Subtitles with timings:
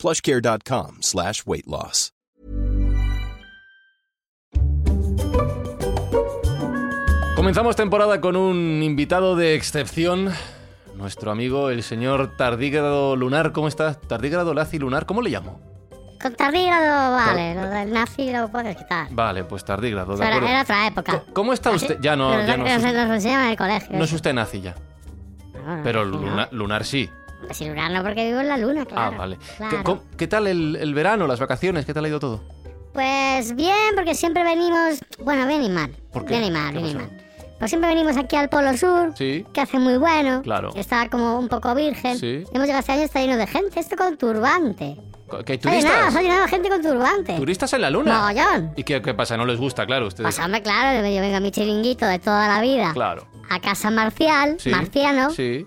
[0.00, 2.10] plushcare.com slash weight loss.
[7.36, 10.30] Comenzamos temporada con un invitado de excepción,
[10.96, 13.52] nuestro amigo el señor Tardígrado Lunar.
[13.52, 13.94] ¿Cómo está?
[13.94, 15.60] Tardígrado Lazi Lunar, ¿cómo le llamo?
[16.20, 19.06] Con tardígrado, vale, lo del nazi lo puedes quitar.
[19.10, 20.48] Vale, pues Tardígrado, de Era, acuerdo.
[20.52, 21.22] era otra época.
[21.32, 21.98] ¿Cómo está usted?
[22.02, 23.96] Ya no, ya no, nos, es- nos en el colegio.
[23.96, 24.74] no es usted nazi ya.
[25.64, 26.04] No, no, Pero.
[26.04, 27.08] Luna- Lunar sí.
[27.50, 29.12] Si lunar no, porque vivo en la luna, claro.
[29.14, 29.38] Ah, vale.
[29.38, 30.02] ¿Qué, claro.
[30.16, 31.84] qué tal el, el verano, las vacaciones?
[31.86, 32.40] ¿Qué tal ha ido todo?
[32.92, 35.00] Pues bien, porque siempre venimos.
[35.22, 35.90] Bueno, bien y mal.
[36.12, 36.34] ¿Por qué?
[36.38, 37.10] Bien y mal, ¿Qué bien y mal.
[37.58, 39.44] Pues siempre venimos aquí al Polo Sur, Sí.
[39.52, 40.40] que hace muy bueno.
[40.42, 40.72] Claro.
[40.72, 42.18] que Está como un poco virgen.
[42.18, 42.44] Sí.
[42.52, 44.96] Hemos llegado este año, está lleno de gente, esto con turbante.
[45.44, 46.08] ¿Que hay Está llenado, turistas?
[46.08, 47.36] está llenado de gente con turbante.
[47.36, 48.18] ¿Turistas en la luna?
[48.18, 48.72] Mogollón.
[48.76, 49.36] ¿Y qué, qué pasa?
[49.36, 49.86] ¿No les gusta?
[49.86, 50.24] Claro, ustedes.
[50.34, 52.92] Pues hombre, claro, yo vengo a mi chiringuito de toda la vida.
[52.94, 53.26] Claro.
[53.50, 54.70] A casa marcial, Sí.
[54.70, 55.30] marciano.
[55.30, 55.66] Sí.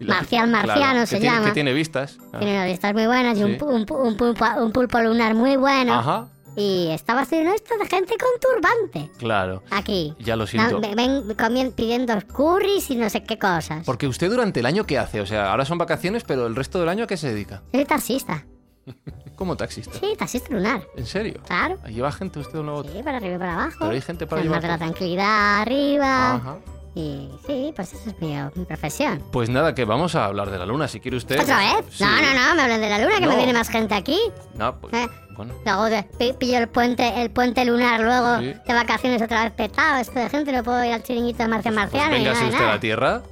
[0.00, 1.46] Marcial marciano que se tiene- llama.
[1.48, 2.18] Que tiene vistas.
[2.38, 3.56] Tiene unas vistas muy buenas y Sí.
[3.60, 5.94] un, un, un pulpo, un pulpo lunar muy bueno.
[5.94, 6.28] Ajá.
[6.56, 9.10] Y estaba lleno esto de gente con turbante.
[9.18, 9.62] Claro.
[9.70, 10.14] Aquí.
[10.18, 10.80] Ya lo siento.
[10.80, 13.84] Na- Ven, comien- pidiendo curries y no sé qué cosas.
[13.86, 15.20] Porque usted durante el año, ¿qué hace?
[15.20, 17.62] O sea, ahora son vacaciones, pero el resto del año, ¿a qué se dedica?
[17.72, 18.44] Soy taxista.
[19.36, 19.92] Como taxista.
[20.00, 20.82] Sí, taxista lunar.
[20.96, 21.40] ¿En serio?
[21.46, 21.78] Claro.
[21.88, 22.92] ¿Lleva gente usted de un otro?
[22.92, 23.76] Sí, para arriba y para abajo.
[23.80, 26.34] Pero hay gente para llevar de la tranquilidad arriba.
[26.34, 26.56] Ajá.
[26.94, 29.22] Y sí, pues esa es mi, mi profesión.
[29.30, 31.38] Pues nada, que vamos a hablar de la luna, si quiere usted.
[31.40, 31.86] ¿Otra vez?
[31.90, 32.02] Sí.
[32.02, 33.28] No, no, no, me hablan de la luna, que No.
[33.30, 34.18] me viene más gente aquí.
[34.56, 35.06] No, pues, Eh.
[35.36, 35.54] bueno.
[35.64, 36.06] Luego
[36.38, 38.54] pillo el puente, el puente lunar, luego Sí.
[38.66, 40.00] de vacaciones otra vez petado.
[40.00, 42.46] Esto de gente, no puedo ir al chiringuito de Marcia Pues Marciana ni véngase nada,
[42.48, 43.22] de usted a la Tierra.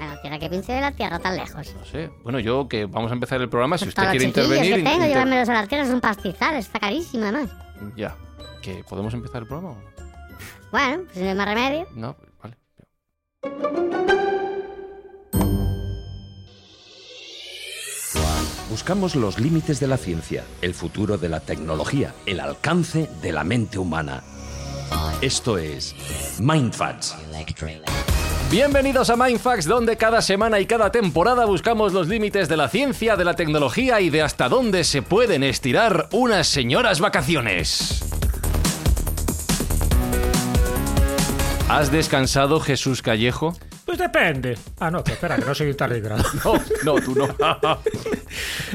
[0.00, 1.74] A la tierra que pinche de la tierra tan lejos.
[1.74, 2.10] No sé.
[2.22, 4.74] Bueno, yo que vamos a empezar el programa, si Pues usted quiere intervenir.
[4.76, 7.50] que tengo, inter- llevármelos a la tierra es un pastizal, está carísimo además.
[7.94, 8.14] Ya.
[8.62, 9.74] ¿Que podemos empezar el programa?
[10.72, 11.86] Bueno, pues no hay más remedio.
[11.94, 12.25] No, pues.
[18.70, 23.42] Buscamos los límites de la ciencia, el futuro de la tecnología, el alcance de la
[23.42, 24.22] mente humana.
[25.20, 25.94] Esto es
[26.38, 27.16] Mindfacts.
[28.48, 33.16] Bienvenidos a Mindfax, donde cada semana y cada temporada buscamos los límites de la ciencia,
[33.16, 38.05] de la tecnología y de hasta dónde se pueden estirar unas señoras vacaciones.
[41.76, 43.54] ¿Has descansado, Jesús Callejo?
[43.84, 44.56] Pues depende.
[44.80, 46.24] Ah, no, que espera, que no soy un tardígrado.
[46.42, 46.54] No,
[46.84, 47.28] no, tú no.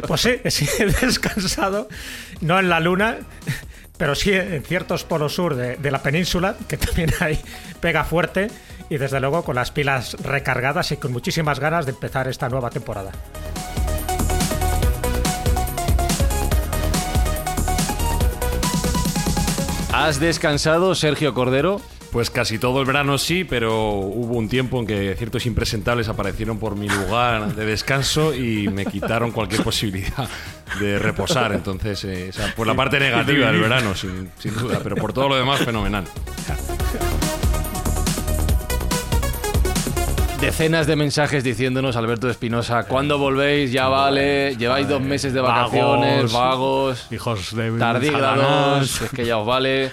[0.07, 1.89] Pues sí, sí he descansado,
[2.41, 3.17] no en la luna,
[3.97, 7.39] pero sí en ciertos polos sur de, de la península, que también hay
[7.79, 8.51] pega fuerte,
[8.87, 12.69] y desde luego con las pilas recargadas y con muchísimas ganas de empezar esta nueva
[12.69, 13.11] temporada.
[19.91, 21.81] ¿Has descansado, Sergio Cordero?
[22.11, 26.59] Pues casi todo el verano sí, pero hubo un tiempo en que ciertos impresentables aparecieron
[26.59, 30.27] por mi lugar de descanso y me quitaron cualquier posibilidad
[30.79, 31.53] de reposar.
[31.53, 35.29] Entonces, eh, esa, por la parte negativa del verano, sin, sin duda, pero por todo
[35.29, 36.03] lo demás, fenomenal.
[40.41, 43.71] Decenas de mensajes diciéndonos, Alberto Espinosa, ¿cuándo volvéis?
[43.71, 46.33] Ya vale, lleváis dos meses de vacaciones, Vagos.
[46.33, 49.91] vagos, Hijos de tardígrados, es que ya os vale.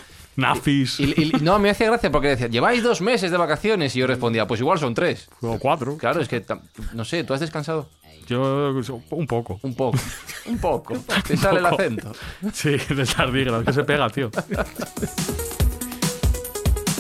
[1.00, 4.06] Y, y- no, me hacía gracia porque decía, lleváis dos meses de vacaciones y yo
[4.06, 5.28] respondía, pues igual son tres.
[5.42, 5.98] o cuatro.
[5.98, 6.60] Claro, es que, tam-
[6.94, 7.88] no sé, ¿tú has descansado?
[8.26, 8.72] Yo
[9.10, 9.58] un poco.
[9.62, 9.98] Un poco,
[10.46, 10.94] un poco.
[11.26, 12.12] Te sale el acento.
[12.52, 14.30] Sí, de tardígrado, que se pega, tío.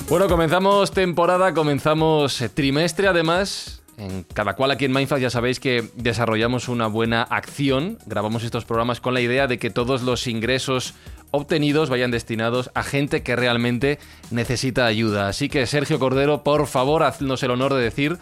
[0.08, 3.77] Bueno, comenzamos temporada, comenzamos trimestre además.
[3.98, 7.98] En cada cual aquí en Mindfast ya sabéis que desarrollamos una buena acción.
[8.06, 10.94] Grabamos estos programas con la idea de que todos los ingresos
[11.32, 13.98] obtenidos vayan destinados a gente que realmente
[14.30, 15.26] necesita ayuda.
[15.26, 18.18] Así que Sergio Cordero, por favor, haznos el honor de decir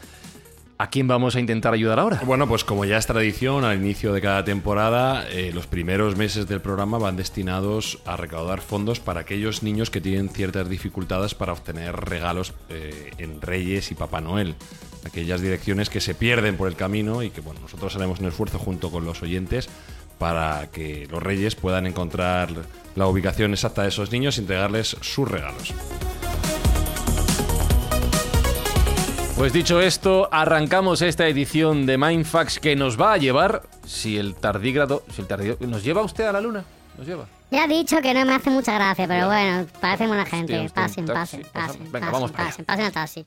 [0.78, 2.20] a quién vamos a intentar ayudar ahora.
[2.24, 6.46] Bueno, pues como ya es tradición, al inicio de cada temporada, eh, los primeros meses
[6.48, 11.52] del programa van destinados a recaudar fondos para aquellos niños que tienen ciertas dificultades para
[11.52, 14.54] obtener regalos eh, en Reyes y Papá Noel.
[15.06, 18.58] Aquellas direcciones que se pierden por el camino y que bueno, nosotros haremos un esfuerzo
[18.58, 19.68] junto con los oyentes
[20.18, 22.48] para que los Reyes puedan encontrar
[22.96, 25.72] la ubicación exacta de esos niños y entregarles sus regalos.
[29.36, 34.34] Pues dicho esto, arrancamos esta edición de Mindfax que nos va a llevar, si el
[34.34, 36.64] tardígrado, si el tardígrado, ¿nos lleva usted a la luna?
[36.96, 37.26] ¿Nos lleva?
[37.50, 40.68] Ya he dicho que no me hace mucha gracia, pero bueno, parece buena gente.
[40.74, 41.92] Pasen, pasen, pasen.
[41.92, 43.26] Venga, vamos pasen, pasen al taxi.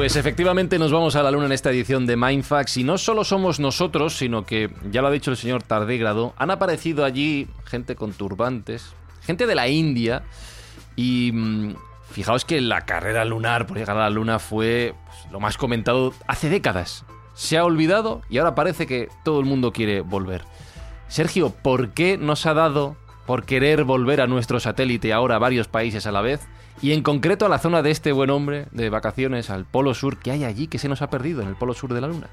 [0.00, 3.22] Pues efectivamente nos vamos a la luna en esta edición de Mindfax y no solo
[3.22, 7.96] somos nosotros, sino que, ya lo ha dicho el señor Tardígrado, han aparecido allí gente
[7.96, 10.22] con turbantes, gente de la India
[10.96, 11.74] y mm,
[12.12, 16.14] fijaos que la carrera lunar por llegar a la luna fue pues, lo más comentado
[16.26, 17.04] hace décadas.
[17.34, 20.44] Se ha olvidado y ahora parece que todo el mundo quiere volver.
[21.08, 26.06] Sergio, ¿por qué nos ha dado por querer volver a nuestro satélite ahora varios países
[26.06, 26.40] a la vez?
[26.82, 30.16] Y en concreto a la zona de este buen hombre de vacaciones, al Polo Sur,
[30.16, 32.28] que hay allí que se nos ha perdido en el Polo Sur de la Luna.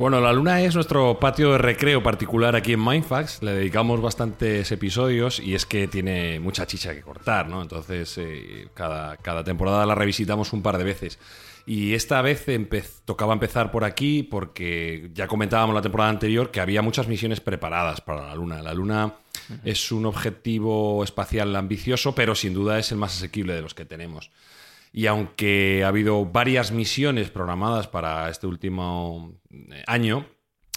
[0.00, 3.42] Bueno, la luna es nuestro patio de recreo particular aquí en Mindfax.
[3.42, 7.60] Le dedicamos bastantes episodios y es que tiene mucha chicha que cortar, ¿no?
[7.60, 11.18] Entonces, eh, cada, cada temporada la revisitamos un par de veces.
[11.66, 16.62] Y esta vez empe- tocaba empezar por aquí porque ya comentábamos la temporada anterior que
[16.62, 18.62] había muchas misiones preparadas para la Luna.
[18.62, 19.16] La Luna
[19.64, 23.84] es un objetivo espacial ambicioso, pero sin duda es el más asequible de los que
[23.84, 24.30] tenemos.
[24.92, 30.26] Y aunque ha habido varias misiones programadas para este último eh, año,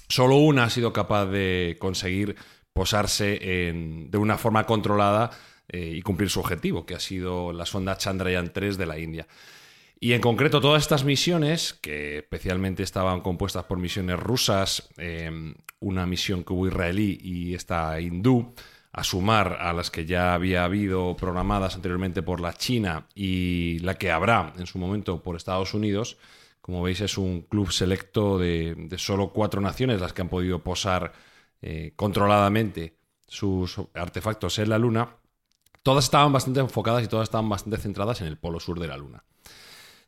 [0.08, 2.36] solo una ha sido capaz de conseguir
[2.74, 5.32] posarse en- de una forma controlada
[5.70, 9.28] eh, y cumplir su objetivo, que ha sido la sonda Chandrayaan 3 de la India.
[10.00, 15.32] Y en concreto todas estas misiones, que especialmente estaban compuestas por misiones rusas, eh,
[15.80, 18.54] una misión que hubo israelí y esta hindú,
[18.94, 23.96] a sumar a las que ya había habido programadas anteriormente por la China y la
[23.96, 26.18] que habrá en su momento por Estados Unidos,
[26.62, 31.12] como veis es un club selecto de, solo cuatro naciones las que han podido posar
[31.64, 32.96] eh, controladamente
[33.28, 35.18] sus artefactos en la Luna.
[35.82, 38.98] Todas estaban bastante enfocadas y todas estaban bastante centradas en el polo sur de la
[38.98, 39.24] Luna.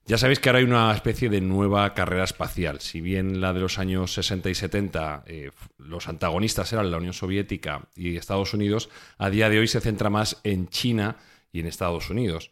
[0.07, 2.79] Ya sabéis que ahora hay una especie de nueva carrera espacial.
[2.79, 7.13] Si bien la de los años 60 y 70, eh, los antagonistas eran la Unión
[7.13, 11.17] Soviética y Estados Unidos, a día de hoy se centra más en China
[11.51, 12.51] y en Estados Unidos.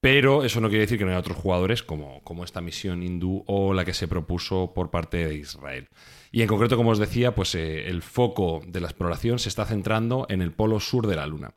[0.00, 3.44] Pero eso no quiere decir que no haya otros jugadores como, como esta misión hindú
[3.46, 5.88] o la que se propuso por parte de Israel.
[6.32, 9.64] Y en concreto, como os decía, pues eh, el foco de la exploración se está
[9.64, 11.54] centrando en el polo sur de la Luna.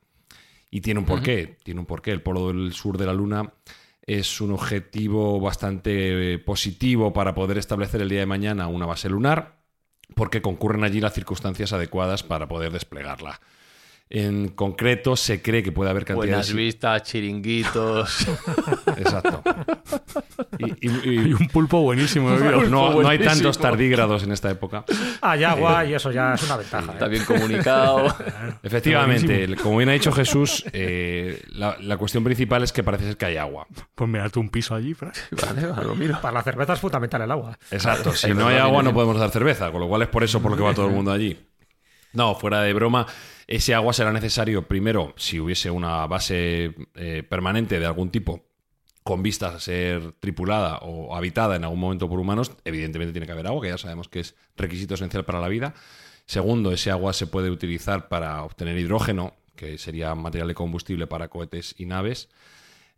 [0.70, 2.12] Y tiene un porqué, tiene un porqué.
[2.12, 3.54] El polo del sur de la Luna
[4.08, 9.10] es un objetivo bastante eh, positivo para poder establecer el día de mañana una base
[9.10, 9.60] lunar,
[10.16, 13.42] porque concurren allí las circunstancias adecuadas para poder desplegarla.
[14.10, 16.32] En concreto, se cree que puede haber cantidades...
[16.32, 18.28] Buenas vistas, chiringuitos.
[18.98, 19.44] Exacto.
[20.60, 24.86] Y, y- y- Y un pulpo buenísimo, no, no hay tantos tardígrados en esta época.
[25.22, 26.94] Hay agua y eso ya es una ventaja.
[26.94, 27.10] Está ¿eh?
[27.10, 28.08] bien comunicado.
[28.64, 33.18] Efectivamente, como bien ha dicho Jesús, eh, la, la cuestión principal es que parece ser
[33.18, 33.68] que hay agua.
[33.96, 35.12] Pues me date un piso allí, Fran.
[35.32, 36.20] vale, vale, lo miro.
[36.22, 37.58] Para la cerveza es fundamental el agua.
[37.72, 40.42] Exacto, si no hay agua no podemos dar cerveza, con lo cual es por eso
[40.42, 41.38] por lo que va todo el mundo allí.
[42.14, 43.06] No, fuera de broma,
[43.48, 48.46] ese agua será necesario primero si hubiese una base eh, permanente de algún tipo
[49.04, 53.32] con vistas a ser tripulada o habitada en algún momento por humanos, evidentemente tiene que
[53.32, 55.74] haber agua, que ya sabemos que es requisito esencial para la vida.
[56.26, 61.30] Segundo, ese agua se puede utilizar para obtener hidrógeno, que sería material de combustible para
[61.30, 62.28] cohetes y naves.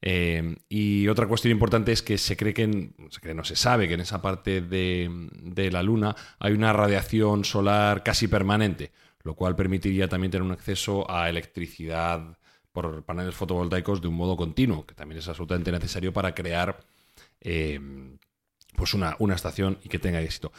[0.01, 3.55] Eh, y otra cuestión importante es que se cree que, en- se cree, no se
[3.55, 8.91] sabe que en esa parte de, de la Luna hay una radiación solar casi permanente,
[9.29, 12.35] lo cual permitiría también tener un acceso a electricidad
[12.71, 16.79] por paneles fotovoltaicos de un modo continuo, que también es absolutamente necesario para crear
[17.39, 17.79] eh,
[18.75, 20.51] pues una, una estación y que tenga éxito.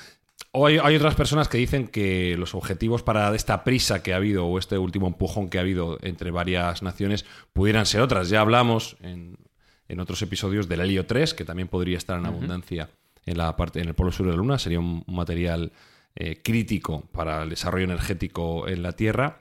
[0.52, 4.18] O hay, hay otras personas que dicen que los objetivos para esta prisa que ha
[4.18, 8.28] habido o este último empujón que ha habido entre varias naciones pudieran ser otras.
[8.28, 9.36] Ya hablamos en,
[9.88, 12.88] en otros episodios del helio 3, que también podría estar en abundancia
[13.26, 14.60] en la parte en el polo sur de la Luna.
[14.60, 15.72] Sería un material
[16.16, 19.40] eh, crítico para el desarrollo energético en la Tierra.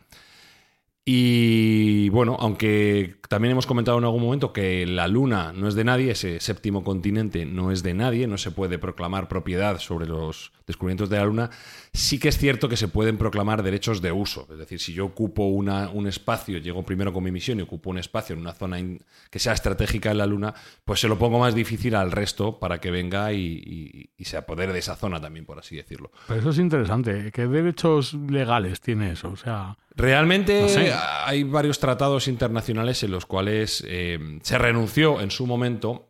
[1.12, 5.84] Y bueno, aunque también hemos comentado en algún momento que la Luna no es de
[5.84, 10.52] nadie, ese séptimo continente no es de nadie, no se puede proclamar propiedad sobre los
[10.68, 11.50] descubrimientos de la Luna.
[11.92, 14.48] Sí que es cierto que se pueden proclamar derechos de uso.
[14.52, 17.90] Es decir, si yo ocupo una, un espacio, llego primero con mi misión y ocupo
[17.90, 20.54] un espacio en una zona in- que sea estratégica en la Luna,
[20.86, 24.38] pues se lo pongo más difícil al resto para que venga y, y- y se
[24.38, 26.12] apodere de esa zona también, por así decirlo.
[26.28, 27.32] Pero eso es interesante.
[27.32, 29.30] ¿Qué derechos legales tiene eso?
[29.30, 30.94] O sea, Realmente No sé.
[31.26, 36.08] hay varios tratados internacionales en los cuales eh, se renunció en su momento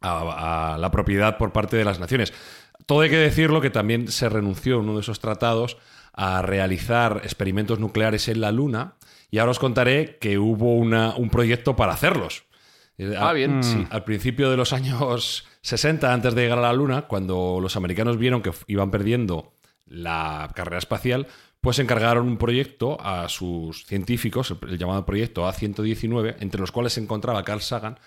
[0.00, 2.32] a, a la propiedad por parte de las naciones.
[2.88, 5.76] Todo hay que decirlo que también se renunció en uno de esos tratados
[6.14, 8.94] a realizar experimentos nucleares en la Luna
[9.30, 12.44] y ahora os contaré que hubo una- un proyecto para hacerlos.
[12.96, 13.62] Eh, Ah, bien.
[13.62, 17.76] sí, al principio de los años 60, antes de llegar a la Luna, cuando los
[17.76, 19.52] americanos vieron que iban perdiendo
[19.84, 21.26] la carrera espacial,
[21.60, 26.94] pues encargaron un proyecto a sus científicos, el, el llamado proyecto A119, entre los cuales
[26.94, 27.98] se encontraba Carl Sagan,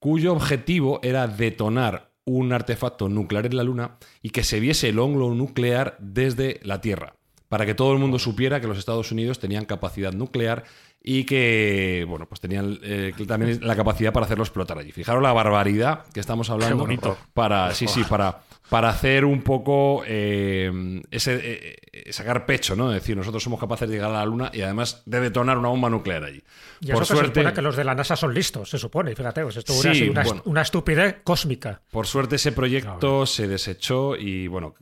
[0.00, 4.98] cuyo objetivo era detonar un artefacto nuclear en la Luna y que se viese el
[4.98, 7.14] hongo nuclear desde la Tierra,
[7.48, 10.64] para que todo el mundo supiera que los Estados Unidos tenían capacidad nuclear
[11.08, 14.90] y que, bueno, pues tenían eh, también la capacidad para hacerlo explotar allí.
[14.90, 17.16] Fijaros la barbaridad que estamos hablando bonito.
[17.32, 22.92] para, sí, sí, para, para hacer un poco eh, ese eh, sacar pecho, ¿no?
[22.92, 25.68] Es decir, nosotros somos capaces de llegar a la Luna y además de detonar una
[25.68, 26.42] bomba nuclear allí.
[26.80, 29.14] Y eso que se supone que los de la NASA son listos, se supone.
[29.14, 30.42] Fíjate, pues esto Sí, una, bueno.
[30.46, 31.82] una estupidez cósmica.
[31.88, 34.74] Por suerte ese proyecto se desechó y bueno,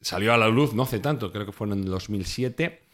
[0.00, 2.87] salió a la luz no hace tanto, creo que fue en el 2007.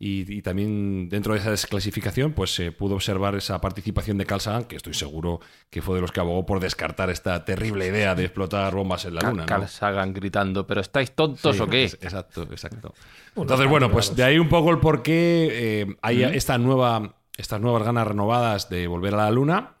[0.00, 4.40] Y, y también dentro de esa desclasificación pues se pudo observar esa participación de Carl
[4.40, 5.40] Sagan, que estoy seguro
[5.70, 9.16] que fue de los que abogó por descartar esta terrible idea de explotar bombas en
[9.16, 9.42] la Luna.
[9.42, 9.46] ¿no?
[9.46, 11.84] Carl Sagan gritando, ¿pero estáis tontos Sí, o qué?
[11.84, 12.94] es- exacto, exacto.
[13.34, 15.48] Entonces, bueno, pues de ahí un poco el por qué
[15.82, 19.74] eh, hay esta nueva, estas nuevas ganas renovadas de volver a la Luna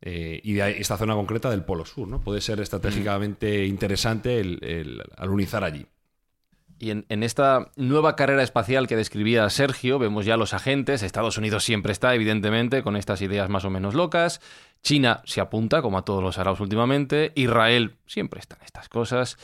[0.00, 2.20] eh, y de ahí esta zona concreta del Polo Sur, ¿no?
[2.20, 5.84] Puede ser estratégicamente interesante el, el alunizar allí.
[6.80, 11.02] Y en, esta nueva carrera espacial que describía Sergio, vemos ya los agentes.
[11.02, 14.40] Estados Unidos siempre está, evidentemente, con estas ideas más o menos locas.
[14.82, 17.32] China se apunta, como a todos los árabes últimamente.
[17.34, 19.38] Israel siempre está en estas cosas.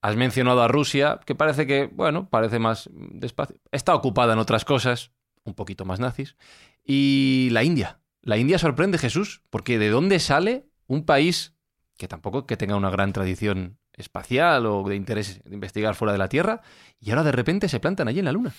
[0.00, 3.56] Has mencionado a Rusia, que parece que, bueno, parece más despacio.
[3.72, 5.12] Está ocupada en otras cosas,
[5.44, 6.36] un poquito más nazis.
[6.82, 8.00] Y la India.
[8.22, 11.54] La India sorprende Jesús, porque ¿de dónde sale un país
[11.98, 16.18] que tampoco que tenga una gran tradición espacial o de interés de investigar fuera de
[16.18, 16.60] la Tierra,
[17.00, 18.52] y ahora de repente se plantan allí en la Luna?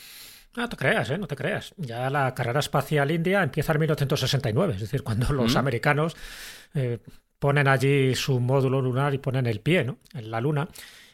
[0.55, 1.17] No te creas, ¿eh?
[1.17, 1.73] no te creas.
[1.77, 5.57] Ya la carrera espacial india empieza en 1969, es decir, cuando los Mm.
[5.57, 6.15] americanos
[6.73, 6.99] eh,
[7.39, 9.97] ponen allí su módulo lunar y ponen el pie ¿no?
[10.13, 10.67] en la Luna.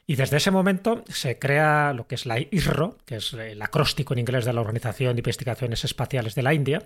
[0.10, 4.14] Y desde ese momento se crea lo que es la ISRO, que es el acróstico
[4.14, 6.82] en inglés de la Organización de Investigaciones Espaciales de la India,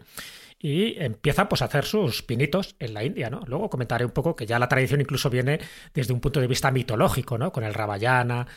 [0.57, 3.29] y empiezan pues, a hacer sus pinitos en la India.
[3.29, 3.41] ¿no?
[3.45, 5.59] Luego comentaré un poco que ya la tradición incluso viene
[5.93, 7.51] desde un punto de vista mitológico, ¿no?
[7.51, 8.47] con el Ramayana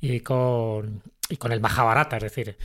[0.00, 2.56] y con, y con el Mahabharata, es decir,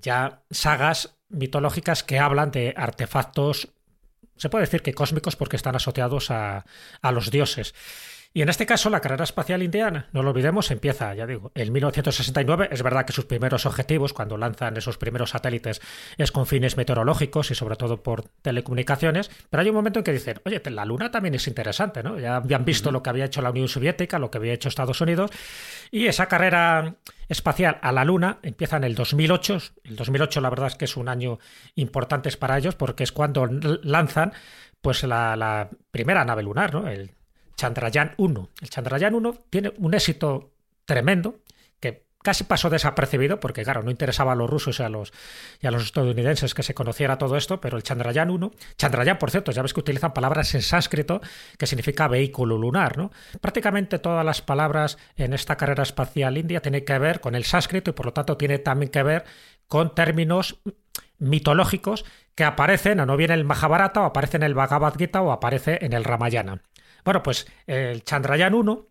[0.00, 3.68] ya sagas mitológicas que hablan de artefactos,
[4.36, 6.64] se puede decir que cósmicos porque están asociados a,
[7.02, 7.74] a los dioses.
[8.32, 11.72] Y en este caso, la carrera espacial indiana, no lo olvidemos, empieza, ya digo, en
[11.72, 12.68] 1969.
[12.70, 15.80] Es verdad que sus primeros objetivos, cuando lanzan esos primeros satélites,
[16.16, 19.32] es con fines meteorológicos y sobre todo por telecomunicaciones.
[19.50, 22.20] Pero hay un momento en que dicen, oye, la Luna también es interesante, ¿no?
[22.20, 25.00] Ya habían visto lo que había hecho la Unión Soviética, lo que había hecho Estados
[25.00, 25.32] Unidos.
[25.90, 26.94] Y esa carrera
[27.28, 29.58] espacial a la Luna empieza en el 2008.
[29.82, 31.40] El 2008, la verdad es que es un año
[31.74, 33.46] importante para ellos porque es cuando
[33.82, 34.32] lanzan
[34.80, 36.88] pues la, la primera nave lunar, ¿no?
[36.88, 37.10] El
[37.60, 38.48] Chandrayaan 1.
[38.62, 40.54] El Chandrayaan 1 tiene un éxito
[40.86, 41.40] tremendo
[41.78, 45.12] que casi pasó desapercibido porque, claro, no interesaba a los rusos y a los,
[45.60, 49.60] los estadounidenses que se conociera todo esto, pero el Chandrayaan 1, Chandrayaan, por cierto, ya
[49.60, 51.20] ves que utilizan palabras en sánscrito
[51.58, 53.10] que significa vehículo lunar, ¿no?
[53.42, 57.90] Prácticamente todas las palabras en esta carrera espacial india tienen que ver con el sánscrito
[57.90, 59.24] y por lo tanto tiene también que ver
[59.68, 60.62] con términos
[61.18, 65.20] mitológicos que aparecen o no bien en el Mahabharata o aparece en el Bhagavad Gita
[65.20, 66.62] o aparece en el Ramayana.
[67.04, 68.86] Bueno, pues el Chandrayaan 1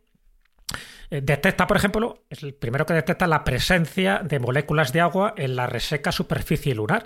[1.12, 5.34] eh, detecta, por ejemplo, es el primero que detecta la presencia de moléculas de agua
[5.38, 7.06] en la reseca superficie lunar.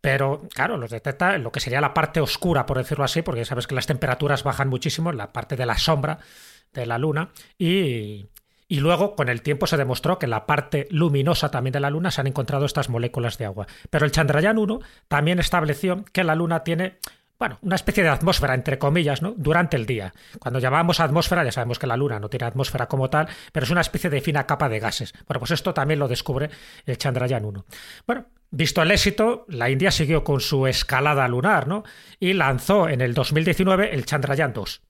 [0.00, 3.44] Pero, claro, los detecta en lo que sería la parte oscura, por decirlo así, porque
[3.44, 6.18] sabes que las temperaturas bajan muchísimo en la parte de la sombra
[6.72, 7.30] de la Luna.
[7.58, 8.26] Y,
[8.68, 11.90] y luego, con el tiempo, se demostró que en la parte luminosa también de la
[11.90, 13.66] Luna se han encontrado estas moléculas de agua.
[13.90, 16.98] Pero el Chandrayaan 1 también estableció que la Luna tiene
[17.38, 19.34] bueno, una especie de atmósfera, entre comillas, ¿no?
[19.36, 20.12] Durante el día.
[20.38, 23.70] Cuando llamamos atmósfera, ya sabemos que la Luna no tiene atmósfera como tal, pero es
[23.70, 25.12] una especie de fina capa de gases.
[25.26, 26.50] Bueno, pues esto también lo descubre
[26.84, 27.64] el Chandrayaan 1.
[28.06, 31.84] Bueno, Visto el éxito, la India siguió con su escalada lunar, ¿no?
[32.18, 34.80] Y lanzó en el 2019 el Chandrayaan 2.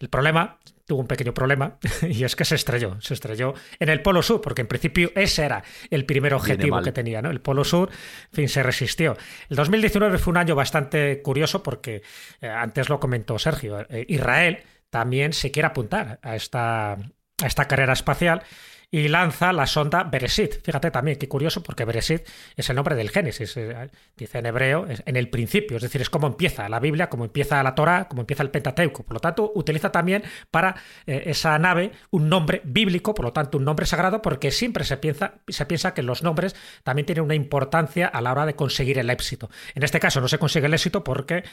[0.00, 3.00] El problema, tuvo un pequeño problema, y es que se estrelló.
[3.00, 6.92] Se estrelló en el Polo Sur, porque en principio ese era el primer objetivo que
[6.92, 7.30] tenía, ¿no?
[7.30, 9.16] El Polo Sur, en fin, se resistió.
[9.48, 12.02] El 2019 fue un año bastante curioso porque,
[12.40, 14.58] eh, antes lo comentó Sergio, eh, Israel
[14.90, 18.42] también se quiere apuntar a esta, a esta carrera espacial
[18.90, 20.64] y lanza la sonda Bereshit.
[20.64, 22.22] Fíjate también qué curioso, porque Bereshit
[22.56, 26.10] es el nombre del Génesis, eh, dice en hebreo, en el principio, es decir, es
[26.10, 29.04] como empieza la Biblia, como empieza la Torah, como empieza el Pentateuco.
[29.04, 33.58] Por lo tanto, utiliza también para eh, esa nave un nombre bíblico, por lo tanto,
[33.58, 37.34] un nombre sagrado, porque siempre se piensa, se piensa que los nombres también tienen una
[37.34, 39.50] importancia a la hora de conseguir el éxito.
[39.74, 41.44] En este caso no se consigue el éxito porque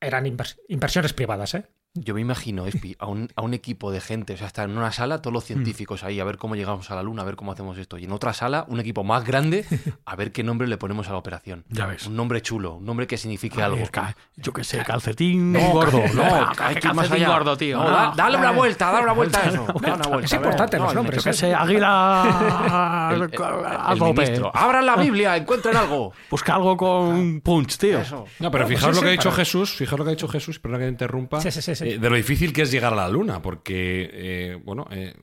[0.00, 1.64] eran invers- inversiones privadas, ¿eh?
[1.96, 4.76] Yo me imagino, Espi, a un, a un equipo de gente, o sea, está en
[4.76, 5.46] una sala todos los Mm.
[5.46, 7.98] científicos ahí, a ver cómo llegamos a la Luna, a ver cómo hacemos esto.
[7.98, 9.64] Y en otra sala, un equipo más grande,
[10.06, 11.64] a ver qué nombre le ponemos a la operación.
[11.68, 12.06] Ya ves.
[12.06, 13.78] Un nombre chulo, un nombre que signifique algo.
[14.36, 16.02] yo qué sé, calcetín No, gordo.
[16.14, 17.34] no, Ah, hay que ir más calcetín allá.
[17.38, 17.78] gordo, tío.
[17.78, 19.66] No, Ah, da- dale una eh, vuelta, dale una vuelta a eso.
[19.80, 23.10] Da una vuelta, Es importante los No, nombres, Yo qué sé, águila.
[23.14, 24.44] El, el- el.
[24.52, 26.12] Abran la Biblia, encuentren algo.
[26.30, 27.98] Busca algo con punch, tío.
[28.00, 28.24] Eso.
[28.40, 30.14] No, pero No, pues fijaos lo que ha dicho para- Jesús, fijaos lo que ha
[30.14, 31.84] dicho Jesús, perdona que te interrumpa, Sí, sí, sí, sí.
[31.94, 35.14] Eh, de lo difícil que es llegar a la Luna, porque, eh, bueno, eh,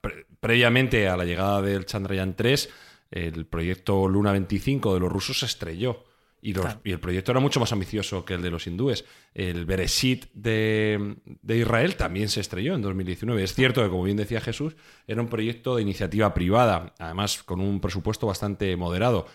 [0.00, 2.68] pre- previamente a la llegada del Chandrayaan 3,
[3.10, 6.04] el proyecto Luna 25 de los rusos se estrelló.
[6.42, 9.06] Y, los- y el proyecto era mucho más ambicioso que el de los hindúes.
[9.32, 13.42] El Bereshit de, de Israel también se estrelló en 2019.
[13.42, 17.60] Es cierto que, como bien decía Jesús, era un proyecto de iniciativa privada, además con
[17.62, 19.26] un presupuesto bastante moderado.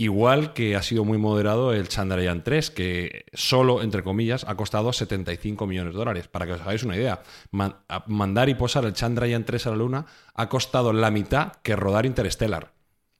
[0.00, 4.92] Igual que ha sido muy moderado el Chandrayaan 3, que solo, entre comillas, ha costado
[4.92, 6.28] 75 millones de dólares.
[6.28, 9.76] Para que os hagáis una idea, man- mandar y posar el Chandrayaan 3 a la
[9.76, 12.70] Luna ha costado la mitad que rodar Interstellar.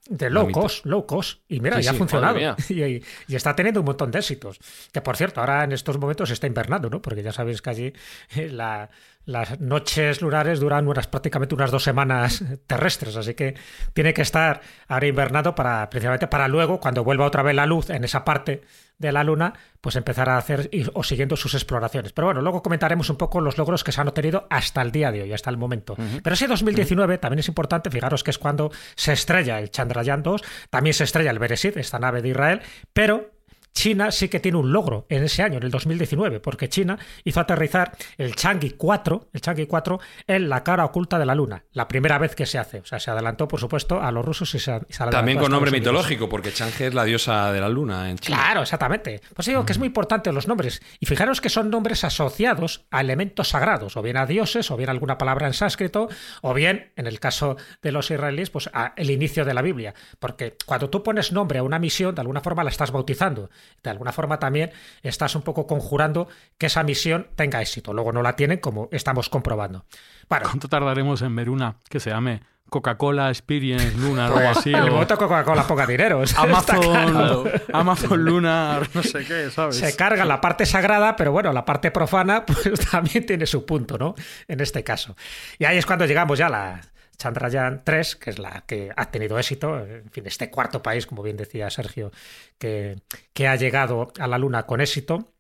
[0.08, 1.40] De low cost, low cost.
[1.48, 2.38] Y mira, Sí, ya ha funcionado.
[2.68, 2.82] Y,
[3.26, 4.60] y está teniendo un montón de éxitos.
[4.92, 7.02] Que por cierto, ahora en estos momentos está invernando, ¿no?
[7.02, 7.92] Porque ya sabéis que allí
[8.36, 8.88] eh, la-
[9.28, 13.14] las noches lunares duran unas, prácticamente unas dos semanas terrestres.
[13.14, 13.54] Así que
[13.92, 17.90] tiene que estar ahora invernando para, precisamente para luego, cuando vuelva otra vez la luz
[17.90, 18.62] en esa parte
[18.96, 22.12] de la Luna, pues empezar a hacer o siguiendo sus exploraciones.
[22.12, 25.12] Pero bueno, luego comentaremos un poco los logros que se han obtenido hasta el día
[25.12, 25.94] de hoy, hasta el momento.
[26.22, 30.42] Pero ese 2019 también es importante, fijaros que es cuando se estrella el Chandrayaan 2,
[30.70, 32.62] también se estrella el Bereshit, esta nave de Israel,
[32.92, 33.37] pero
[33.78, 37.38] China sí que tiene un logro en ese año, en el 2019, porque China hizo
[37.38, 41.86] aterrizar el Chang'e 4, el Chang'e 4 en la cara oculta de la Luna, la
[41.86, 42.80] primera vez que se hace.
[42.80, 45.70] O sea, se adelantó, por supuesto, a los rusos y se, adelantó También con nombre
[45.70, 45.92] Unidos.
[45.92, 48.36] mitológico, porque Chang'e es la diosa de la Luna en China.
[48.36, 49.20] Claro, exactamente.
[49.32, 50.82] Pues digo que es muy importante los nombres.
[50.98, 54.88] Y fijaros que son nombres asociados a elementos sagrados, o bien a dioses, o bien
[54.88, 56.08] a alguna palabra en sánscrito,
[56.42, 59.94] o bien, en el caso de los israelíes, pues a el inicio de la Biblia.
[60.18, 63.50] Porque cuando tú pones nombre a una misión, de alguna forma la estás bautizando.
[63.82, 64.70] De alguna forma también
[65.02, 66.28] estás un poco conjurando
[66.58, 67.92] que esa misión tenga éxito.
[67.92, 69.84] Luego no la tienen, como estamos comprobando.
[70.28, 74.58] Bueno, ¿Cuánto tardaremos en ver una que se llame Coca-Cola Experience Lunar o pues, algo
[74.58, 74.72] así?
[74.72, 76.22] el o que Coca-Cola ponga dinero.
[76.34, 76.42] claro.
[76.42, 79.76] Amazon, Amazon Lunar, no sé qué, ¿sabes?
[79.76, 83.96] Se carga la parte sagrada, pero bueno, la parte profana pues también tiene su punto,
[83.98, 84.14] ¿no?
[84.46, 85.16] En este caso.
[85.58, 86.80] Y ahí es cuando llegamos ya a la
[87.18, 91.22] Chandrayaan 3, que es la que ha tenido éxito, en fin, este cuarto país, como
[91.22, 92.12] bien decía Sergio,
[92.58, 93.00] que,
[93.32, 95.34] que ha llegado a la Luna con éxito.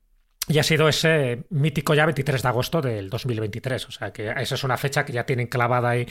[0.50, 3.86] Y ha sido ese mítico ya 23 de agosto del 2023.
[3.86, 6.06] O sea que esa es una fecha que ya tienen clavada ahí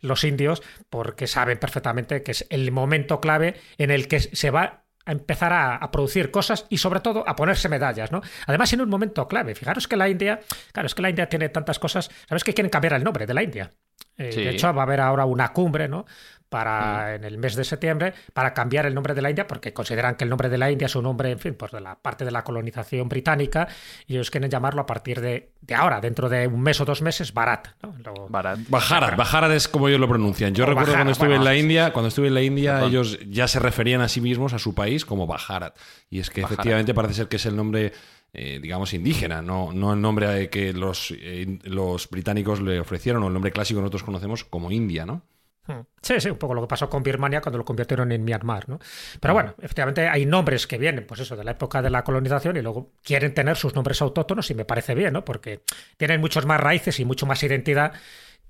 [0.00, 4.84] los indios porque saben perfectamente que es el momento clave en el que se va
[5.06, 8.20] a empezar a, producir cosas y sobre todo a ponerse medallas, ¿no?
[8.46, 9.56] Además en un momento clave.
[9.56, 10.40] Fijaros que la India,
[10.72, 12.10] claro, es que la India tiene tantas cosas.
[12.28, 13.72] ¿Sabes que quieren cambiar el nombre de la India?
[14.18, 14.44] Eh, Sí.
[14.44, 16.04] De hecho, va a haber ahora una cumbre, ¿no?
[16.48, 20.16] Para en el mes de septiembre, para cambiar el nombre de la India, porque consideran
[20.16, 22.24] que el nombre de la India es un nombre, en fin, pues de la parte
[22.24, 23.68] de la colonización británica,
[24.08, 27.02] y ellos quieren llamarlo a partir de, de ahora, dentro de un mes o dos
[27.02, 27.68] meses, Bharat.
[27.84, 27.94] ¿no?
[28.04, 28.58] Lo- Barat.
[28.68, 30.52] Bajarat, Bajarat es como ellos lo pronuncian.
[30.52, 32.42] Yo O recuerdo Bajarat, cuando estuve bueno, en la sí, India, cuando estuve en la
[32.42, 32.88] India, Perdón.
[32.90, 35.76] ellos ya se referían a sí mismos, a su país, como Bajarat.
[36.10, 36.58] Y es que Bajarat.
[36.58, 37.92] efectivamente parece ser que es el nombre,
[38.32, 43.28] eh, digamos, indígena, no, no el nombre que los, eh, los británicos le ofrecieron, o
[43.28, 45.22] el nombre clásico que nosotros conocemos como India, ¿no?
[45.66, 45.82] Hmm.
[46.00, 48.78] Sí, sí, un poco lo que pasó con Birmania cuando lo convirtieron en Myanmar, ¿no?
[49.20, 52.56] Pero bueno, efectivamente hay nombres que vienen, pues eso, de la época de la colonización
[52.56, 55.24] y luego quieren tener sus nombres autóctonos y me parece bien, ¿no?
[55.24, 55.62] Porque
[55.96, 57.92] tienen muchos más raíces y mucho más identidad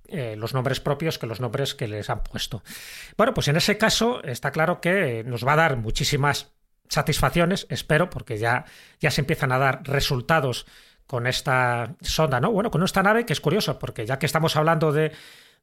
[0.09, 2.63] eh, los nombres propios que los nombres que les han puesto.
[3.17, 6.53] Bueno, pues en ese caso está claro que nos va a dar muchísimas
[6.91, 8.67] satisfacciones, espero, porque ya,
[9.01, 10.67] ya se empiezan a dar resultados
[11.07, 12.53] con esta sonda, ¿no?
[12.53, 15.13] Bueno, con esta nave que es curioso, porque ya que estamos hablando de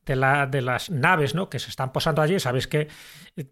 [0.08, 1.50] de, la, de las naves ¿no?
[1.50, 2.88] que se están posando allí, sabéis que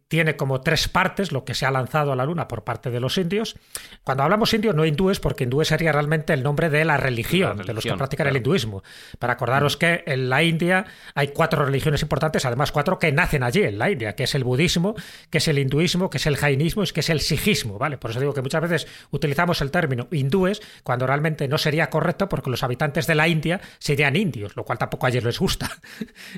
[0.07, 2.99] tiene como tres partes lo que se ha lanzado a la Luna por parte de
[2.99, 3.55] los indios.
[4.03, 7.73] Cuando hablamos indios, no hindúes, porque hindúes sería realmente el nombre de la religión, de
[7.73, 8.83] los que practican el hinduismo.
[9.19, 13.63] Para acordaros que en la India hay cuatro religiones importantes, además cuatro que nacen allí
[13.63, 14.95] en la India, que es el budismo,
[15.29, 17.97] que es el hinduismo, que es el jainismo y que es el sijismo, ¿vale?
[17.97, 22.27] Por eso digo que muchas veces utilizamos el término hindúes cuando realmente no sería correcto
[22.27, 25.69] porque los habitantes de la India serían indios, lo cual tampoco a ellos les gusta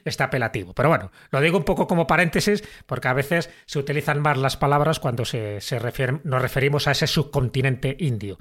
[0.07, 0.73] este apelativo.
[0.73, 4.57] Pero bueno, lo digo un poco como paréntesis porque a veces se utilizan más las
[4.57, 5.59] palabras cuando se,
[6.23, 8.37] nos referimos a ese subcontinente indio.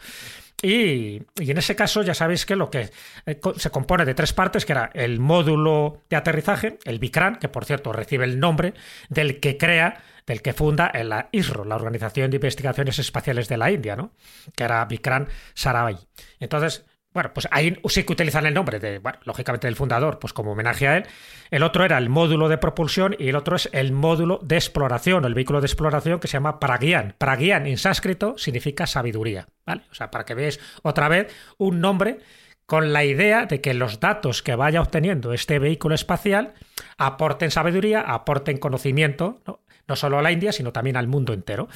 [0.63, 2.91] Y, en ese caso ya sabéis que lo que
[3.27, 7.49] eh, se compone de tres partes, que era el módulo de aterrizaje, el Vikran, que
[7.49, 8.73] por cierto recibe el nombre
[9.11, 13.71] del que crea, del que funda la ISRO, la Organización de Investigaciones Espaciales de la
[13.71, 14.13] India, ¿no?
[14.55, 15.99] que era Vikran Sarabhai.
[16.41, 16.85] Entonces,
[17.17, 20.53] bueno, pues ahí sí que utilizan el nombre de, bueno, lógicamente del fundador, pues como
[20.53, 21.07] homenaje a él.
[21.51, 25.25] El otro era el módulo de propulsión y el otro es el módulo de exploración,
[25.25, 27.15] el vehículo de exploración que se llama Pragyan.
[27.17, 29.85] Pragyan en sánscrito significa sabiduría, ¿vale?
[29.91, 32.19] O sea, para que veáis otra vez un nombre
[32.67, 36.53] con la idea de que los datos que vaya obteniendo este vehículo espacial
[36.99, 39.97] aporten sabiduría, aporten conocimiento, ¿no?
[39.97, 41.69] solo a la India, sino también al mundo entero.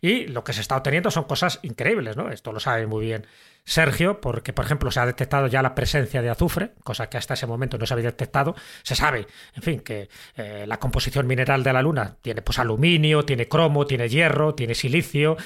[0.00, 2.30] Y lo que se está obteniendo son cosas increíbles, ¿no?
[2.30, 3.26] Esto lo sabe muy bien
[3.66, 7.34] Sergio, porque, por ejemplo, se ha detectado ya la presencia de azufre, cosa que hasta
[7.34, 8.54] ese momento no se había detectado.
[8.84, 13.24] Se sabe, en fin, que eh, la composición mineral de la Luna tiene pues aluminio,
[13.24, 15.36] tiene cromo, tiene hierro, tiene silicio,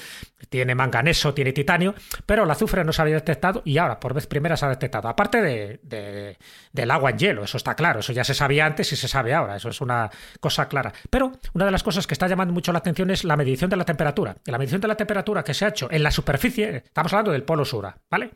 [0.49, 1.95] tiene manganeso, tiene titanio,
[2.27, 5.07] pero el azufre no se había detectado y ahora, por vez primera, se ha detectado.
[5.07, 6.37] Aparte de,
[6.71, 9.33] del agua en hielo, eso está claro, eso ya se sabía antes y se sabe
[9.33, 10.93] ahora, eso es una cosa clara.
[11.09, 13.77] Pero una de las cosas que está llamando mucho la atención es la medición de
[13.77, 14.35] la temperatura.
[14.45, 17.43] La medición de la temperatura que se ha hecho en la superficie, estamos hablando del
[17.43, 18.31] polo sur, ¿vale?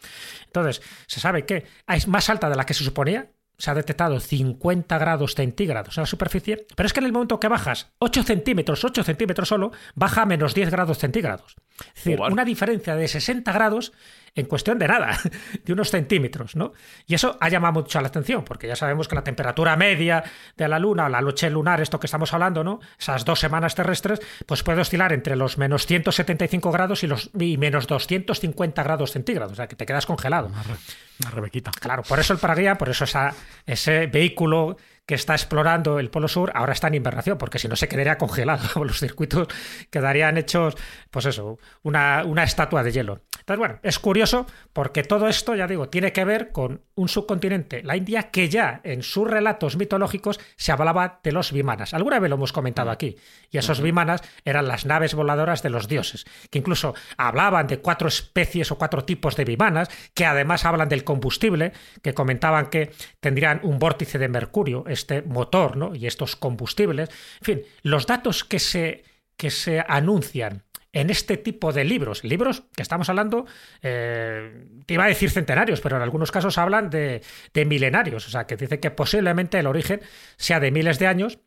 [0.45, 4.19] Entonces, se sabe que es más alta de la que se suponía, se ha detectado
[4.19, 8.23] 50 grados centígrados en la superficie, pero es que en el momento que bajas 8
[8.23, 11.55] centímetros, 8 centímetros solo, baja a menos 10 grados centígrados.
[11.95, 13.93] Es decir, una diferencia de 60 grados
[14.35, 15.17] en cuestión de nada,
[15.63, 16.73] de unos centímetros, ¿no?
[17.07, 20.23] Y eso ha llamado mucho la atención, porque ya sabemos que la temperatura media
[20.57, 22.79] de la Luna, la noche lunar, esto que estamos hablando, ¿no?
[22.99, 27.57] Esas dos semanas terrestres, pues puede oscilar entre los menos 175 grados y los y
[27.57, 30.47] menos 250 grados centígrados, o sea, que te quedas congelado.
[30.47, 31.71] Una, rebequita.
[31.71, 33.33] Claro, por eso el paraguía, por eso esa,
[33.65, 37.75] ese vehículo que está explorando el Polo Sur ahora está en invernación, porque si no
[37.75, 39.47] se quedaría congelado, los circuitos
[39.89, 40.75] quedarían hechos,
[41.11, 43.21] pues eso, una, una estatua de hielo.
[43.45, 47.83] Entonces, bueno, es curioso porque todo esto, ya digo, tiene que ver con un subcontinente,
[47.83, 51.93] la India, que ya en sus relatos mitológicos se hablaba de los vimanas.
[51.93, 53.17] Alguna vez lo hemos comentado aquí.
[53.51, 58.07] Y esos vimanas eran las naves voladoras de los dioses, que incluso hablaban de cuatro
[58.07, 63.59] especies o cuatro tipos de vimanas, que además hablan del combustible, que comentaban que tendrían
[63.61, 65.95] un vórtice de mercurio, este motor, ¿no?
[65.95, 67.09] Y estos combustibles.
[67.41, 69.03] En fin, los datos que se,
[69.37, 70.63] que se anuncian
[70.95, 72.23] en este tipo de libros.
[72.23, 73.45] Libros que estamos hablando,
[73.81, 77.21] eh, te iba a decir centenarios, pero en algunos casos hablan de,
[77.53, 78.25] de milenarios.
[78.27, 80.01] O sea, que dice que posiblemente el origen
[80.37, 81.39] sea de miles de años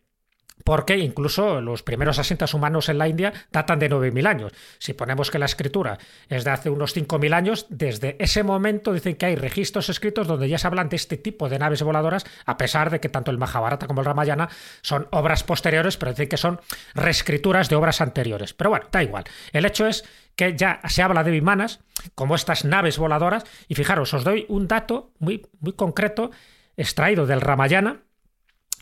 [0.65, 4.53] porque incluso los primeros asientos humanos en la India datan de 9.000 años.
[4.79, 9.17] Si ponemos que la escritura es de hace unos 5.000 años, desde ese momento dicen
[9.17, 12.57] que hay registros escritos donde ya se hablan de este tipo de naves voladoras, a
[12.57, 14.49] pesar de que tanto el Mahabharata como el Ramayana
[14.83, 16.61] son obras posteriores, pero dicen que son
[16.95, 18.55] reescrituras de obras anteriores.
[18.55, 19.25] Pero bueno, da igual.
[19.53, 20.05] El hecho es
[20.37, 21.81] que ya se habla de vimanas,
[22.15, 26.31] como estas naves voladoras, y fijaros, os doy un dato muy, muy concreto
[26.77, 28.03] extraído del Ramayana,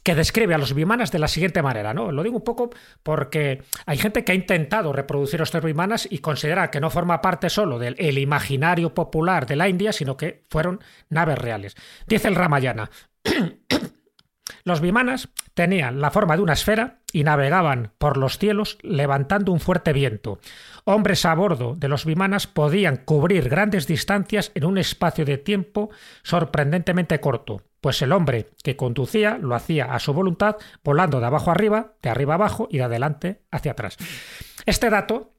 [0.06, 2.12] que describe a los bimanas de la siguiente manera, ¿no?
[2.12, 2.70] Lo digo un poco
[3.02, 7.50] porque hay gente que ha intentado reproducir estos bimanas y considera que no forma parte
[7.50, 11.74] solo del imaginario popular de la India, sino que fueron naves reales.
[12.06, 12.88] Dice el Ramayana.
[14.62, 19.58] Los bimanas tenían la forma de una esfera y navegaban por los cielos levantando un
[19.58, 20.38] fuerte viento.
[20.84, 25.90] Hombres a bordo de los bimanas podían cubrir grandes distancias en un espacio de tiempo
[26.22, 31.52] sorprendentemente corto pues el hombre que conducía lo hacía a su voluntad, volando de abajo
[31.52, 33.96] arriba, de arriba abajo y de adelante hacia atrás.
[34.64, 35.34] Este dato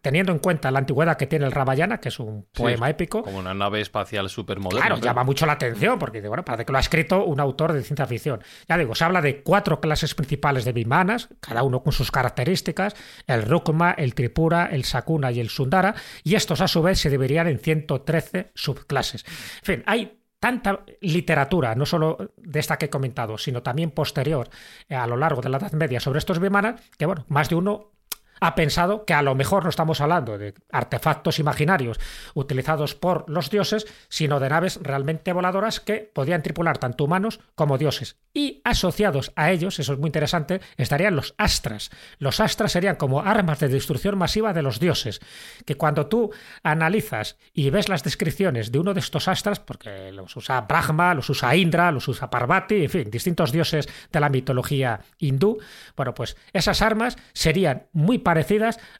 [0.00, 3.24] teniendo en cuenta la antigüedad que tiene el Ramayana, que es un poema épico.
[3.24, 4.86] Como una nave espacial súper moderna.
[4.86, 7.82] Claro, llama mucho la atención, porque bueno, parece que lo ha escrito un autor de
[7.82, 8.40] ciencia ficción.
[8.68, 12.94] Ya digo, se habla de cuatro clases principales de Vimanas, cada uno con sus características:
[13.26, 17.10] el Rukma, el Tripura, el Sakuna y el Sundara, y estos a su vez se
[17.10, 19.24] dividirían en 113 subclases.
[19.62, 24.48] En fin, hay tanta literatura, no solo de esta que he comentado, sino también posterior
[24.88, 27.56] eh, a lo largo de la Edad Media sobre estos Vimanas, que bueno, más de
[27.56, 27.92] uno
[28.40, 32.00] ha pensado que a lo mejor no estamos hablando de artefactos imaginarios
[32.34, 37.78] utilizados por los dioses, sino de naves realmente voladoras que podían tripular tanto humanos como
[37.78, 38.16] dioses.
[38.32, 41.90] Y asociados a ellos, eso es muy interesante, estarían los astras.
[42.18, 45.20] Los astras serían como armas de destrucción masiva de los dioses,
[45.66, 46.30] que cuando tú
[46.62, 51.28] analizas y ves las descripciones de uno de estos astras, porque los usa Brahma, los
[51.28, 55.58] usa Indra, los usa Parvati, en fin, distintos dioses de la mitología hindú,
[55.96, 58.29] bueno, pues esas armas serían muy parecidas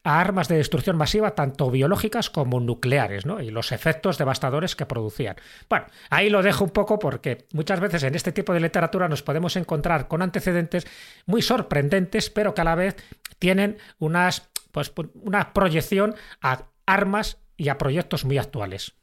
[0.04, 3.40] a armas de destrucción masiva, tanto biológicas como nucleares, ¿no?
[3.40, 5.36] Y los efectos devastadores que producían.
[5.68, 9.22] Bueno, ahí lo dejo un poco porque muchas veces en este tipo de literatura nos
[9.22, 10.86] podemos encontrar con antecedentes
[11.26, 12.96] muy sorprendentes, pero que a la vez
[13.38, 18.94] tienen unas, pues, una proyección a armas y a proyectos muy actuales.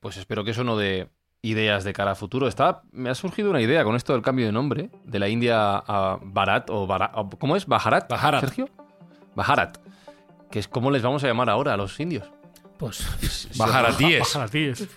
[0.00, 1.08] Pues espero que eso no de
[1.44, 2.48] ideas de cara a futuro.
[2.48, 5.76] Está, me ha surgido una idea con esto del cambio de nombre de la India
[5.76, 6.88] a Bharat o,
[7.38, 7.66] ¿cómo es?
[7.66, 8.40] Bajarat, Bajarat.
[8.40, 8.68] Sergio.
[9.34, 9.78] Bajarat,
[10.50, 12.30] que es como les vamos a llamar ahora a los indios.
[12.78, 13.06] Pues
[13.56, 14.36] Bajaratíes.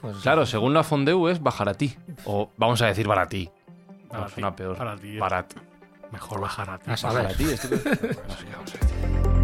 [0.02, 1.96] Pues, claro, según la Fondeu es Bajaratí
[2.26, 3.50] o vamos a decir Baratí.
[4.38, 4.78] No, peor.
[4.78, 5.18] Baratí.
[5.18, 5.54] Barat.
[6.12, 6.90] Mejor bajar a ti.
[6.90, 7.24] A saber.
[7.24, 9.37] Bajaratí, esto que- no sé qué vamos a decir.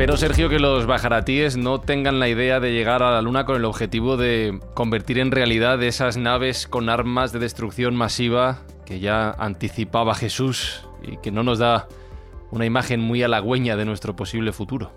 [0.00, 3.56] Espero, Sergio, que los bajaratíes no tengan la idea de llegar a la Luna con
[3.56, 9.28] el objetivo de convertir en realidad esas naves con armas de destrucción masiva que ya
[9.32, 11.86] anticipaba Jesús y que no nos da
[12.50, 14.90] una imagen muy halagüeña de nuestro posible futuro.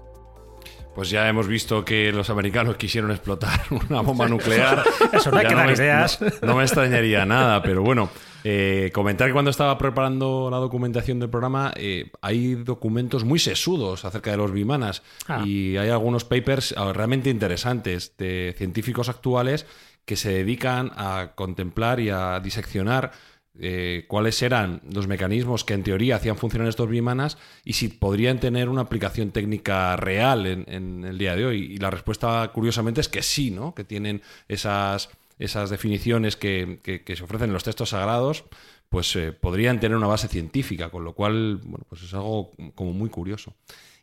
[0.95, 4.85] Pues ya hemos visto que los americanos quisieron explotar una bomba nuclear.
[5.11, 6.21] Eso no hay Ya que dar me, ideas.
[6.21, 8.09] no- no me extrañaría nada, pero bueno.
[8.43, 14.05] Eh, comentar que cuando estaba preparando la documentación del programa eh, hay documentos muy sesudos
[14.05, 15.43] acerca de los bimanas Ah.
[15.45, 19.65] y hay algunos papers ah, realmente interesantes de científicos actuales
[20.05, 23.11] que se dedican a contemplar y a diseccionar
[23.59, 28.39] eh, cuáles eran los mecanismos que en teoría hacían funcionar estos bimanas y si podrían
[28.39, 31.73] tener una aplicación técnica real en, en el día de hoy.
[31.73, 33.75] Y la respuesta, curiosamente, es que sí, ¿no?
[33.75, 38.45] Que tienen esas, esas definiciones que, que- se ofrecen en los textos sagrados,
[38.89, 42.93] pues eh, podrían tener una base científica, con lo cual, bueno, pues es algo como
[42.93, 43.55] muy curioso.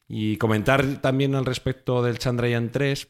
[0.09, 3.09] Y comentar también al respecto del Chandrayaan 3,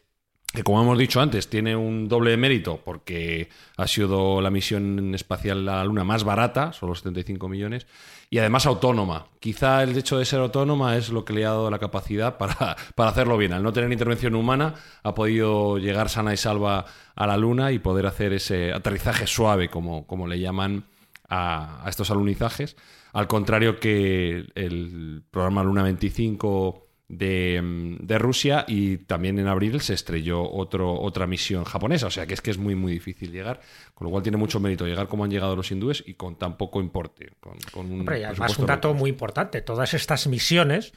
[0.52, 5.68] que como hemos dicho antes, tiene un doble mérito porque ha sido la misión espacial
[5.68, 7.86] a la Luna más barata, solo 75 millones,
[8.30, 9.26] y además autónoma.
[9.38, 12.76] Quizá el hecho de ser autónoma es lo que le ha dado la capacidad para,
[12.96, 13.52] para hacerlo bien.
[13.52, 16.84] Al no tener intervención humana, ha podido llegar sana y salva
[17.14, 20.84] a la Luna y poder hacer ese aterrizaje suave, como, como le llaman
[21.28, 22.76] a, a estos alunizajes.
[23.12, 29.94] Al contrario que el programa Luna 25 de, de Rusia y también en abril se
[29.94, 32.06] estrelló otro, otra misión japonesa.
[32.06, 33.60] O sea que es que es muy, muy difícil llegar,
[33.94, 36.56] con lo cual tiene mucho mérito llegar como han llegado los hindúes y con tan
[36.56, 37.32] poco importe.
[37.40, 40.92] Con, con un Hombre, y además un dato muy importante, todas estas misiones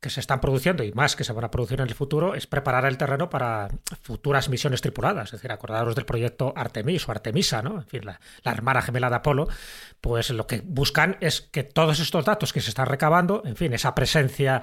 [0.00, 2.46] que se están produciendo y más que se van a producir en el futuro es
[2.46, 3.70] preparar el terreno para
[4.02, 5.28] futuras misiones tripuladas.
[5.28, 7.76] Es decir, acordaros del proyecto Artemis o Artemisa, ¿no?
[7.76, 9.48] En fin, la, la hermana gemela de Apolo,
[10.02, 13.72] pues lo que buscan es que todos estos datos que se están recabando, en fin,
[13.72, 14.60] esa presencia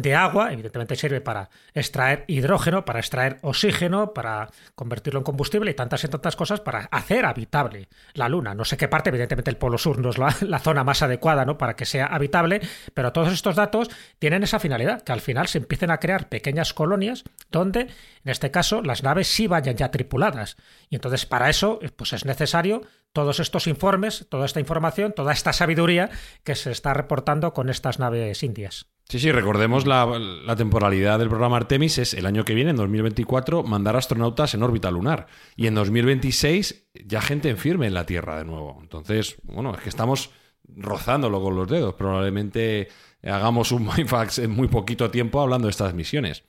[0.00, 5.74] de agua, evidentemente sirve para extraer hidrógeno, para extraer oxígeno, para convertirlo en combustible y
[5.74, 8.54] tantas y tantas cosas para hacer habitable la Luna.
[8.54, 11.44] No sé qué parte, evidentemente el Polo Sur no es la, la zona más adecuada
[11.44, 11.58] ¿no?
[11.58, 12.60] para que sea habitable,
[12.94, 16.72] pero todos estos datos tienen esa finalidad, que al final se empiecen a crear pequeñas
[16.72, 20.56] colonias donde, en este caso, las naves sí vayan ya tripuladas.
[20.90, 22.82] Y entonces para eso pues es necesario
[23.12, 26.10] todos estos informes, toda esta información, toda esta sabiduría
[26.44, 28.86] que se está reportando con estas naves indias.
[29.10, 33.62] Sí, sí, recordemos la, temporalidad del programa Artemis es el año que viene, en 2024,
[33.62, 35.28] mandar astronautas en órbita lunar.
[35.56, 38.78] Y en 2026 ya gente en firme en la Tierra de nuevo.
[38.82, 40.30] Entonces, bueno, es que estamos
[40.76, 41.94] rozándolo con los dedos.
[41.94, 42.88] Probablemente
[43.22, 46.44] hagamos un Mindfax en muy poquito tiempo hablando de estas misiones.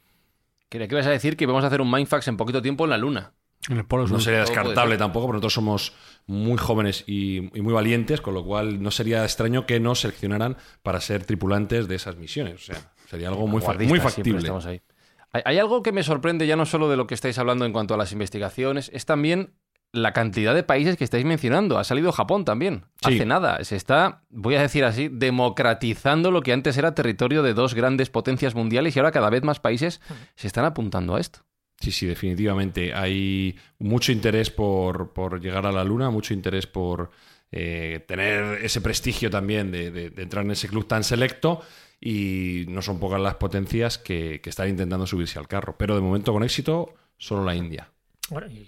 [0.67, 2.89] Creía que ibas a decir que vamos a hacer un Mindfax en poquito tiempo en
[2.89, 3.35] la Luna.
[3.67, 4.21] En el polo No sur.
[4.21, 5.93] sería descartable tampoco, porque nosotros somos
[6.27, 10.55] muy jóvenes y, y muy valientes, con lo cual no sería extraño que nos seleccionaran
[10.81, 12.55] para ser tripulantes de esas misiones.
[12.55, 14.37] O sea, sería algo muy, fa- factible.
[14.39, 14.81] estamos ahí.
[15.31, 17.73] Hay, hay algo que me sorprende ya no solo de lo que estáis hablando en
[17.73, 19.53] cuanto a las investigaciones, es también
[19.91, 21.77] la cantidad de países que estáis mencionando.
[21.79, 22.85] Ha salido Japón también.
[23.05, 23.15] Sí.
[23.15, 23.63] Hace nada.
[23.63, 28.09] Se está, voy a decir así, democratizando lo que antes era territorio de dos grandes
[28.09, 29.99] potencias mundiales y ahora cada vez más países
[30.35, 31.39] se están apuntando a esto.
[31.81, 32.93] Sí, sí, definitivamente.
[32.93, 37.09] Hay mucho interés por, por llegar a la Luna, mucho interés por
[37.51, 41.61] eh, tener ese prestigio también de, de- de entrar en ese club tan selecto
[42.01, 45.77] y no son pocas las potencias que, que están intentando subirse al carro.
[45.77, 47.89] Pero de momento con éxito, solo la India.
[48.29, 48.65] Bueno, y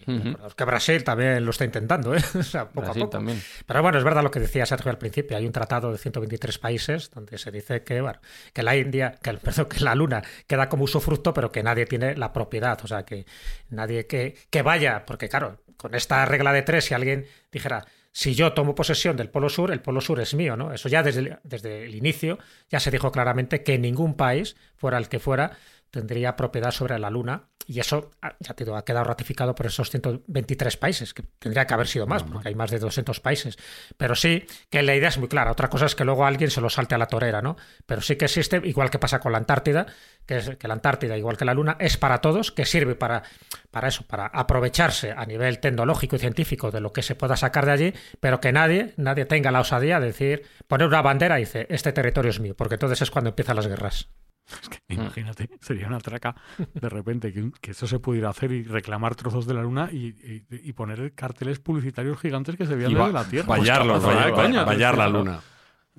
[0.56, 2.22] que Brasil también lo está intentando, ¿eh?
[2.36, 3.18] o sea, poco Brasil a poco.
[3.18, 3.42] también.
[3.66, 5.38] Pero bueno, es verdad lo que decía Sergio al principio.
[5.38, 8.20] Hay un tratado de 123 países donde se dice que, bueno,
[8.54, 11.86] que la India, que, el- perdón, que la Luna queda como usufructo, pero que nadie
[11.86, 12.80] tiene la propiedad.
[12.84, 13.26] O sea, que
[13.70, 18.36] nadie que, que vaya, porque claro, con esta regla de tres, si alguien dijera, si
[18.36, 20.74] yo tomo posesión del Polo Sur, el Polo Sur es mío, ¿no?
[20.74, 24.98] Eso ya desde el, desde el inicio ya se dijo claramente que ningún país, fuera
[24.98, 25.52] el que fuera,
[25.92, 27.50] tendría propiedad sobre la Luna.
[27.68, 31.68] Y eso, ah, ya te digo, ha quedado ratificado por esos 123 países, que tendría
[31.68, 33.58] que haber sido más, porque hay más de 200 países.
[33.98, 35.52] Pero sí que la idea es muy clara.
[35.52, 37.58] Otra cosa es que luego alguien se lo salte a la torera, ¿no?
[37.86, 39.86] Pero sí que existe, igual que pasa con la Antártida,
[40.26, 43.24] que es que la Antártida, igual que la Luna, es para todos, que sirve para,
[43.70, 47.66] para eso, para aprovecharse a nivel tecnológico y científico de lo que se pueda sacar
[47.66, 51.44] de allí, pero que nadie, nadie tenga la osadía de decir, poner una bandera y
[51.44, 54.10] dice, este territorio es mío, porque entonces es cuando empiezan las guerras.
[54.90, 56.36] Imagínate, sería una traca
[56.74, 60.08] de repente que, que eso se pudiera hacer y reclamar trozos de la luna y,
[60.08, 63.48] y- y poner carteles publicitarios gigantes que se vean desde la Tierra.
[63.48, 65.12] vallarlos, Pues, vallar- la claro.
[65.20, 65.40] luna.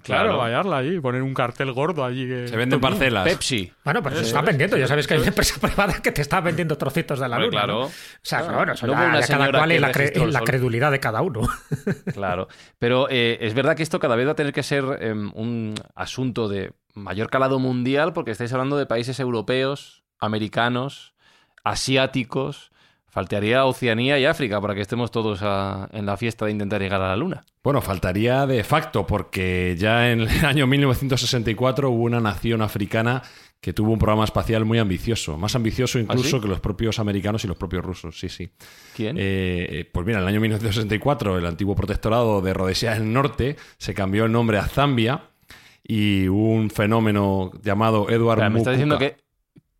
[0.02, 0.38] Claro, Claro.
[0.38, 2.26] vallarla allí, poner un cartel gordo allí.
[2.26, 3.24] Que, Se venden parcelas.
[3.28, 3.70] Pepsi.
[3.84, 4.78] Bueno, pues se está vendiendo.
[4.78, 7.50] Ya sabes que hay una empresa privada que te está vendiendo trocitos de la luna.
[7.50, 7.72] claro.
[7.74, 7.80] ¿no?
[7.86, 7.90] O
[8.22, 8.56] sea, Claro.
[8.56, 11.42] bueno, eso ya- ya cada cual y que la, cre- credulidad de cada uno.
[12.14, 15.30] Claro, pero eh, es verdad que esto cada vez va a tener que ser em,
[15.34, 21.14] un asunto de mayor calado mundial porque estáis hablando de países europeos, americanos,
[21.64, 22.70] asiáticos.
[23.08, 27.02] Faltaría Oceanía y África para que estemos todos a- en la fiesta de intentar llegar
[27.02, 27.44] a la Luna.
[27.62, 33.22] Bueno, faltaría de facto, porque ya en el año 1964 hubo una nación africana
[33.60, 36.42] que tuvo un programa espacial muy ambicioso, más ambicioso incluso ¿Ah, sí?
[36.42, 38.50] que los propios americanos y los propios rusos, sí, sí.
[38.96, 39.16] ¿Quién?
[39.18, 39.20] Eh,
[39.70, 43.92] eh, pues mira, en el año 1964 el antiguo protectorado de Rhodesia del Norte se
[43.94, 45.28] cambió el nombre a Zambia
[45.82, 49.16] y un fenómeno llamado Edward Espera, me estás diciendo que,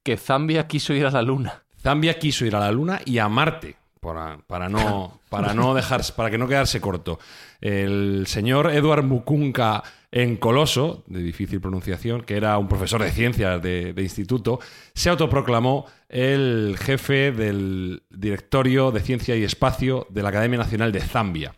[0.03, 1.63] que Zambia quiso ir a la Luna.
[1.81, 6.13] Zambia quiso ir a la Luna y a Marte para, para no para no dejarse
[6.13, 7.19] para que no quedarse corto.
[7.61, 13.63] El señor Edward Mukunka en Coloso, de difícil pronunciación, que era un profesor de ciencias
[13.63, 14.61] de, de instituto,
[14.93, 21.01] se autoproclamó el jefe del directorio de ciencia y espacio de la Academia Nacional de
[21.01, 21.55] Zambia.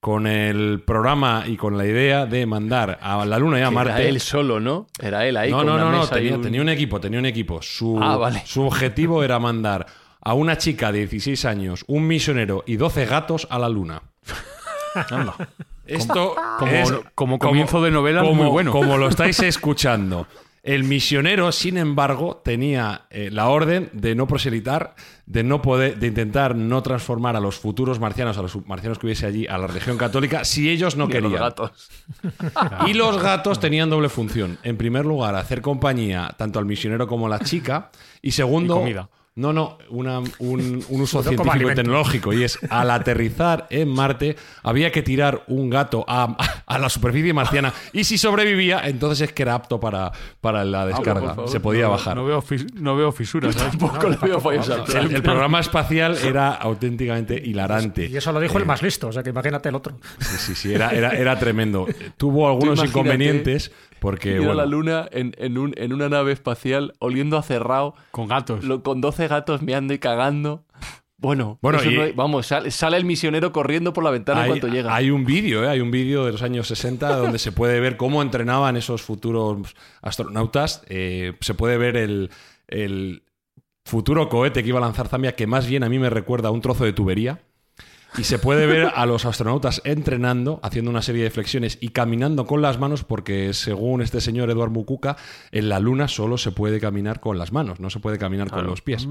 [0.00, 3.94] Con el programa y con la idea de mandar a la Luna y a Marte.
[3.94, 4.86] Era él solo, ¿no?
[5.00, 7.18] Era él ahí No, con no, una no, no, tenía, un- tenía un equipo, tenía
[7.18, 7.60] un equipo.
[7.62, 8.42] Su, Ah, vale.
[8.46, 9.86] su objetivo era mandar
[10.20, 14.02] a una chica de 16 años, un misionero y 12 gatos a la luna.
[15.86, 18.70] Esto Como- es como comienzo de novela, muy bueno.
[18.72, 20.26] Como lo estáis escuchando.
[20.68, 26.08] El misionero, sin embargo, tenía eh, la orden de no proselitar, de no poder, de
[26.08, 29.66] intentar no transformar a los futuros marcianos, a los marcianos que hubiese allí, a la
[29.66, 31.40] religión católica, si ellos no a los querían.
[31.40, 31.72] gatos.
[32.86, 34.58] Y los gatos tenían doble función.
[34.62, 37.90] En primer lugar, hacer compañía tanto al misionero como a la chica.
[38.20, 38.74] Y segundo.
[38.74, 39.08] Y comida.
[39.38, 42.32] No, no, una- un, un uso científico y tecnológico.
[42.32, 47.32] Y es, al aterrizar en Marte, había que tirar un gato a, a la superficie
[47.32, 47.72] marciana.
[47.92, 51.20] Y si sobrevivía, entonces es que era apto para, para la descarga.
[51.20, 52.16] por favor, Se podía no, bajar.
[52.16, 53.54] No veo, fis- no veo fisuras.
[53.54, 53.78] ¿sabes?
[53.78, 58.06] Tampoco le veo fallos el, el programa espacial era auténticamente hilarante.
[58.06, 59.96] Y eso lo dijo el más listo, o sea que imagínate el otro.
[60.18, 61.86] Sí, sí, sí, era, era, era tremendo.
[62.16, 63.70] Tuvo algunos inconvenientes
[64.00, 64.40] porque.
[64.40, 68.28] Ir a la Luna en, en un- en una nave espacial oliendo a cerrado, Con
[68.28, 68.64] gatos.
[68.64, 70.64] lo- con 12 gatos meando y cagando.
[71.20, 74.38] Bueno, Bueno, eso y- no hay- vamos, sale, sale el misionero corriendo por la ventana
[74.40, 74.94] en hay, cuanto llega.
[74.94, 75.68] hay un vídeo, ¿eh?
[75.68, 79.74] hay un vídeo de los años 60 donde se puede ver cómo entrenaban esos futuros
[80.00, 80.82] astronautas.
[80.88, 82.30] Eh, se puede ver el,
[82.68, 83.24] el
[83.84, 86.52] futuro cohete que iba a lanzar Zambia, que más bien a mí me recuerda a
[86.52, 87.40] un trozo de tubería.
[88.16, 92.46] Y se puede ver a los astronautas entrenando, haciendo una serie de flexiones y caminando
[92.46, 95.16] con las manos, porque según este señor Eduard Mukuka,
[95.52, 98.66] en la Luna solo se puede caminar con las manos, no se puede caminar con
[98.66, 99.06] los pies.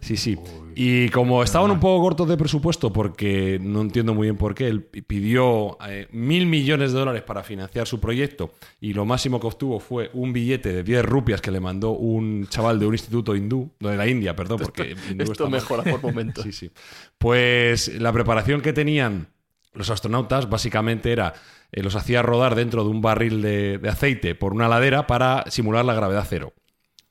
[0.00, 0.36] Sí, sí.
[0.74, 4.66] Y como estaban un poco cortos de presupuesto, porque no entiendo muy bien por qué,
[4.66, 9.46] él pidió eh, mil millones de dólares para financiar su proyecto y lo máximo que
[9.46, 13.34] obtuvo fue un billete de 10 rupias que le mandó un chaval de un instituto
[13.34, 15.52] hindú, de la India, perdón, porque Esto mal.
[15.52, 16.44] mejora por momentos.
[16.46, 16.70] Sí, sí.
[17.18, 19.28] Pues la preparación que tenían
[19.74, 21.34] los astronautas básicamente era,
[21.70, 25.44] eh, los hacía rodar dentro de un barril de, de aceite por una ladera para
[25.50, 26.54] simular la gravedad cero.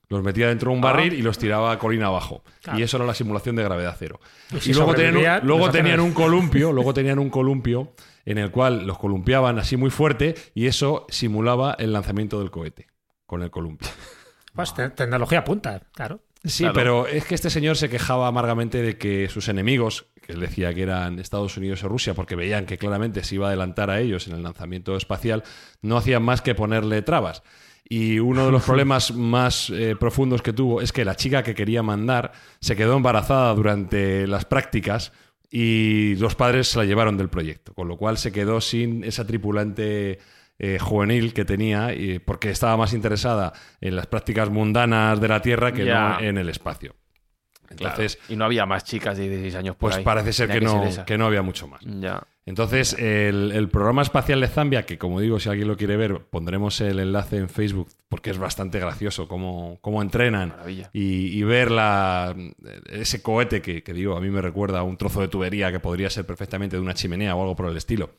[0.09, 2.43] Los metía dentro de un barril y los tiraba colina abajo.
[2.75, 4.19] Y eso era la simulación de gravedad cero.
[4.55, 7.93] Y si Y luego tenían, un, luego tenían columpio, luego tenían un columpio
[8.25, 12.87] en el cual los columpiaban así muy fuerte y eso simulaba el lanzamiento del cohete
[13.27, 13.89] con el columpio.
[14.53, 16.21] Pues te- tecnología punta, claro.
[16.43, 16.73] Sí, Claro.
[16.75, 20.73] pero es que este señor se quejaba amargamente de que sus enemigos, que él decía
[20.73, 23.99] que eran Estados Unidos y Rusia, porque veían que claramente se iba a adelantar a
[23.99, 25.43] ellos en el lanzamiento espacial,
[25.81, 27.43] no hacían más que ponerle trabas.
[27.87, 31.53] Y uno de los problemas más eh, profundos que tuvo es que la chica que
[31.53, 35.13] quería mandar se quedó embarazada durante las prácticas
[35.51, 39.27] y los padres se la llevaron del proyecto, con lo cual se quedó sin esa
[39.27, 40.17] tripulante
[40.57, 41.93] eh, juvenil que tenía
[42.25, 46.49] porque estaba más interesada en las prácticas mundanas de la Tierra que no en el
[46.49, 46.95] espacio.
[47.69, 48.33] Entonces, Claro.
[48.33, 50.03] Y no había más chicas de 16 años por pues ahí.
[50.03, 51.81] parece ser que no, ser que no había mucho más.
[51.83, 52.23] Ya.
[52.47, 56.19] Entonces, el, el programa espacial de Zambia, que como digo, si alguien lo quiere ver,
[56.29, 60.89] pondremos el enlace en Facebook, porque es bastante gracioso cómo, cómo entrenan Maravilla.
[60.93, 62.35] y, y ver la,
[62.91, 65.79] ese cohete que, que digo, a mí me recuerda a un trozo de tubería que
[65.79, 68.11] podría ser perfectamente de una chimenea o algo por el estilo.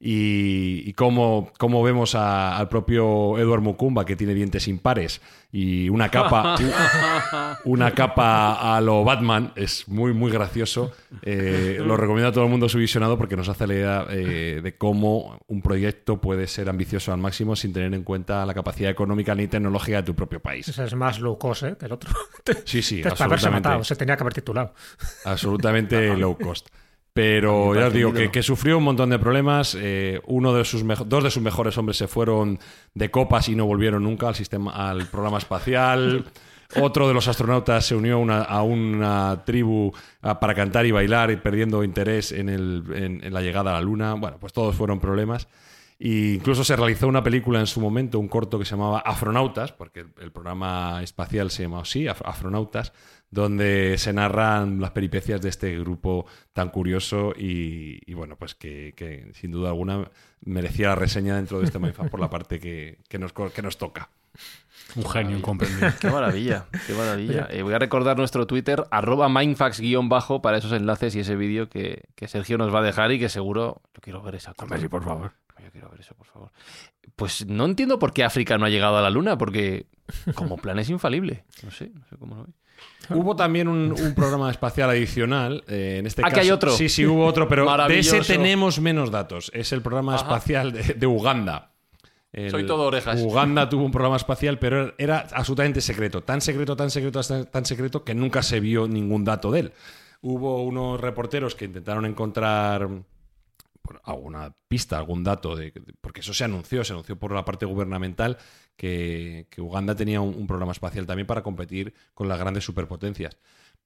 [0.00, 5.20] Y, y cómo, cómo vemos a- al propio Edward Mukumba, que tiene dientes impares
[5.50, 6.54] y una capa,
[7.64, 10.92] una capa a lo Batman, es muy, muy gracioso.
[11.22, 14.60] Eh, lo recomiendo a todo el mundo su visionado porque nos hace la idea eh,
[14.62, 18.90] de cómo un proyecto puede ser ambicioso al máximo sin tener en cuenta la capacidad
[18.90, 20.68] económica ni tecnológica de tu propio país.
[20.68, 21.76] Ese es más low cost ¿eh?
[21.78, 22.10] que el otro.
[22.64, 23.50] Sí, sí, absolutamente.
[23.68, 24.72] matado, se tenía que haber titulado.
[25.24, 26.68] absolutamente low cost.
[27.18, 29.76] Pero ya os digo que, que sufrió un montón de problemas.
[29.76, 32.60] eh, uno de sus dos de sus mejores hombres se fueron
[32.94, 36.24] de copas y no volvieron nunca al sistema, al programa espacial.
[36.80, 39.90] Otro de los astronautas se unió a una, a una tribu
[40.22, 43.74] ah, para cantar y bailar y perdiendo interés en, el- en- en la llegada a
[43.74, 44.14] la Luna.
[44.14, 45.48] Bueno, pues todos fueron problemas.
[46.00, 49.72] E incluso se realizó una película en su momento, un corto que se llamaba Afronautas,
[49.72, 52.92] porque el, programa espacial se llamaba así, Af- Afronautas,
[53.30, 58.94] donde se narran las peripecias de este grupo tan curioso y, y bueno, pues que,
[58.96, 60.08] que sin duda alguna
[60.40, 63.76] merecía la reseña dentro de este Mindfuck por la parte que, que nos, que nos
[63.76, 64.08] toca.
[64.94, 65.90] Un genio incomprendido.
[66.00, 67.48] Qué maravilla, qué maravilla.
[67.50, 72.04] Eh, voy a recordar nuestro Twitter, arroba mindfax-bajo, para esos enlaces y ese vídeo que,
[72.14, 73.82] que Sergio nos va a dejar y que seguro...
[73.94, 74.62] Yo quiero ver esa cosa.
[74.64, 75.32] Hombre, sí, por favor.
[75.62, 76.52] Yo quiero ver eso, por favor.
[77.16, 79.86] Pues no entiendo por qué África no ha llegado a la Luna, porque
[80.34, 81.44] como plan es infalible.
[81.62, 82.54] No sé, no sé cómo lo veis.
[83.10, 85.64] Hubo también un, un programa espacial adicional.
[85.66, 86.70] eh, en este Ah, que caso, hay otro.
[86.70, 89.50] Sí, sí, hubo otro, pero de ese tenemos menos datos.
[89.54, 90.22] Es el programa Ajá.
[90.24, 91.72] espacial de, de Uganda.
[92.32, 93.20] El- Soy todo orejas.
[93.20, 96.22] Uganda tuvo un programa espacial, pero era absolutamente secreto.
[96.22, 99.72] Tan secreto, tan secreto, tan, tan secreto que nunca se vio ningún dato de él.
[100.20, 102.88] Hubo unos reporteros que intentaron encontrar
[103.88, 107.44] bueno, alguna pista, algún dato, de, de- porque eso se anunció, se anunció por la
[107.44, 108.36] parte gubernamental
[108.76, 113.36] que, que Uganda tenía un, un programa espacial también para competir con las grandes superpotencias.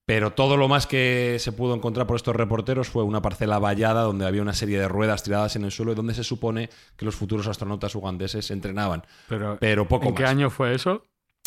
[0.04, 4.02] Pero todo lo más que se pudo encontrar por estos reporteros fue una parcela vallada
[4.02, 7.04] donde había una serie de ruedas tiradas en el suelo y donde se supone que
[7.04, 9.04] los futuros astronautas ugandeses entrenaban.
[9.28, 11.04] Pero, Pero poco ¿En qué año fue eso?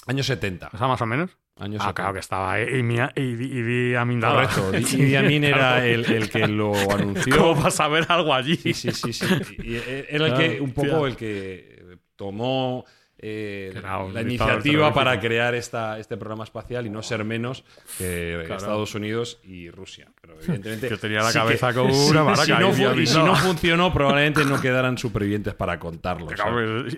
[0.07, 0.69] Años 70.
[0.73, 1.37] O sea, más o menos.
[1.57, 1.93] Años Ah, 70.
[1.93, 4.47] claro que estaba Idi Idi- Idi Amin Dada.
[4.47, 4.77] Correcto.
[4.97, 7.37] Idi Amin era el, el que lo anunció.
[7.37, 8.55] ¿Cómo vas a ver algo allí?
[8.57, 9.25] Sí, sí, sí, sí.
[9.63, 9.75] Y
[10.09, 12.85] era el que, un poco el que tomó
[13.27, 13.81] eh,
[14.13, 17.63] la iniciativa para crear esta, este programa espacial y no ser menos
[17.97, 18.55] que Claro.
[18.57, 20.07] Estados Unidos y Rusia.
[20.21, 20.87] Pero evidentemente.
[20.89, 23.35] Que tenía la sí cabeza como si- una maraca, Si no, Amin y si no
[23.35, 26.27] funcionó, probablemente no quedaran supervivientes para contarlo.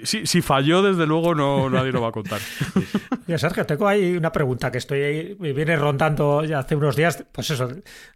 [0.03, 2.39] Si, si falló, desde luego, no, nadie lo va a contar.
[3.27, 6.95] Oye, Sergio, tengo ahí una pregunta que estoy ahí, me viene rondando ya hace unos
[6.95, 7.69] días, pues eso,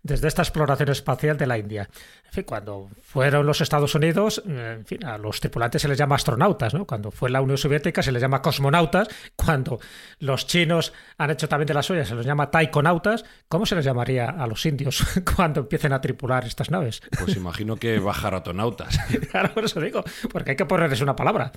[0.04, 1.90] desde esta exploración espacial de la India.
[2.32, 5.98] En fin, cuando fueron los Estados Unidos, eh, en fin, a los tripulantes se les
[5.98, 6.88] llama astronautas, ¿no?
[6.88, 9.82] Cuando fue la Unión Soviética se les llama cosmonautas, cuando
[10.20, 13.84] los chinos han hecho también de las suyas se les llama taikonautas, ¿cómo se les
[13.84, 15.04] llamaría a los indios
[15.36, 17.02] cuando empiecen a tripular estas naves?
[17.20, 18.98] Pues imagino que bajaratonautas.
[19.32, 21.52] Claro, por eso digo, porque hay que ponerles una palabra.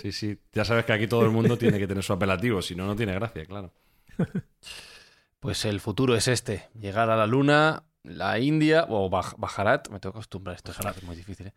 [0.00, 0.38] Sí, sí.
[0.52, 2.96] Ya sabes que aquí todo el mundo tiene que tener su apelativo, si no, no
[2.96, 3.72] tiene gracia, claro.
[5.40, 10.00] Pues el futuro es este: llegar a la Luna, la India, o Baj- Bajarat, me
[10.00, 11.48] tengo que acostumbrar a esto, es muy difícil.
[11.48, 11.52] ¿eh?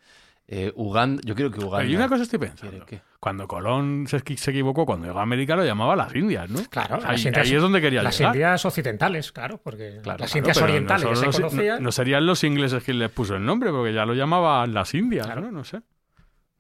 [0.52, 1.78] Eh, Uganda, yo quiero que Uganda.
[1.78, 2.84] Pero y una cosa estoy pensando.
[2.86, 6.50] que- Cuando Colón se, equi- se equivocó, cuando llegó a América, lo llamaba las Indias,
[6.50, 6.60] ¿no?
[6.70, 8.34] Claro, O sea, las ahí, Indias- ahí es donde quería Las llegar.
[8.36, 11.76] Indias occidentales, claro, porque Claro, las claro, Indias no orientales son se los- conocían.
[11.78, 14.92] No, no serían los ingleses quien les puso el nombre, porque ya lo llamaban las
[14.96, 15.42] Indias, Claro.
[15.42, 15.52] ¿no?
[15.52, 15.82] No sé.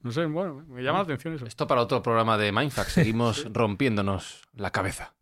[0.02, 1.46] No sé, bueno, me llama la atención eso.
[1.48, 2.94] Esto para otro programa de Mindfax.
[2.94, 5.14] Seguimos rompiéndonos la cabeza.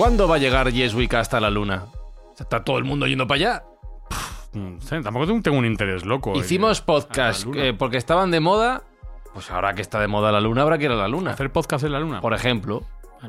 [0.00, 1.84] ¿Cuándo va a llegar Yes Week hasta la Luna?
[2.38, 3.64] ¿Está todo el mundo yendo para allá?
[4.54, 6.30] No sé, tampoco tengo- un interés loco.
[6.32, 8.82] en- Hicimos podcast eh, porque estaban de moda.
[9.34, 11.32] Pues ahora que está de moda la Luna, habrá que ir a la Luna.
[11.32, 12.22] Hacer podcast en la Luna.
[12.22, 12.82] Por ejemplo,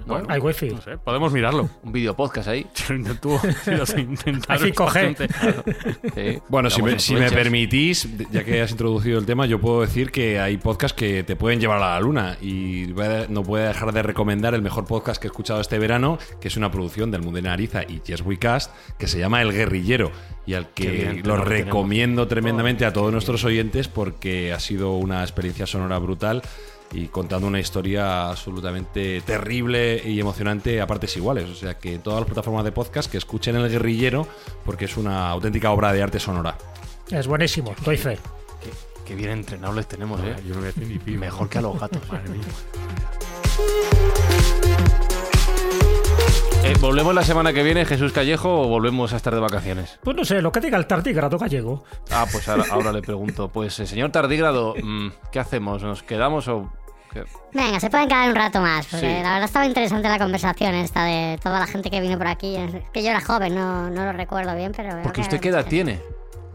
[0.05, 0.69] Bueno, Hay wifi.
[0.69, 1.69] No sé, podemos mirarlo.
[1.83, 2.65] un video podcast ahí.
[2.87, 4.85] Yo intento, yo intentar Hay 5G.
[4.85, 5.27] bastante.
[6.33, 6.41] Sí.
[6.47, 7.33] Bueno, si me, en si me fechas.
[7.33, 11.35] permitís, ya que has introducido el tema, yo puedo decir que hay podcasts que te
[11.35, 14.85] pueden llevar a la luna y voy a- no puedo dejar de recomendar el mejor
[14.85, 18.21] podcast que he escuchado este verano, que es una producción del Mundena Ariza y Yes
[18.21, 20.11] We Cast, que se llama El Guerrillero
[20.45, 21.47] y al que bien, lo lo tenemos.
[21.47, 26.41] recomiendo tremendamente a todos nuestros oyentes porque ha sido una experiencia sonora brutal
[26.91, 31.49] y contando una historia absolutamente terrible y emocionante a partes iguales.
[31.49, 34.27] O sea que todas las plataformas de podcast que escuchen El Guerrillero
[34.65, 36.57] porque es una auténtica obra de arte sonora.
[37.09, 38.17] Es buenísimo, doy fe.
[38.61, 38.69] Qué,
[39.05, 40.35] qué bien entrenables tenemos, ¿eh?
[40.45, 41.19] Yo no voy a decir ni pío.
[41.19, 42.01] Mejor que a los gatos.
[42.09, 42.41] Madre mía.
[46.63, 49.99] Eh, ¿Volvemos la semana que viene, Jesús Callejo, o volvemos a estar de vacaciones?
[50.03, 51.83] Pues no sé, lo que diga el tardígrado gallego.
[52.11, 53.49] Ah, pues ahora, ahora le pregunto.
[53.49, 55.81] Pues, eh, señor Tardígrado, mm, ¿qué hacemos?
[55.81, 56.71] ¿Nos quedamos o...?
[57.12, 57.24] Qué?
[57.53, 59.24] Venga, se pueden quedar un rato más, porque Sí.
[59.24, 62.55] la verdad estaba interesante la conversación esta de toda la gente que vino por aquí.
[62.55, 64.93] Es que yo era joven, no, no lo recuerdo bien, pero...
[64.93, 66.01] veo Porque que usted qué edad tiene.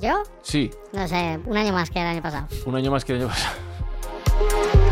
[0.01, 0.23] ¿Yo?
[0.43, 2.49] Sí, No sé, un año más que el año pasado.
[2.67, 3.55] un año más que el año pasado.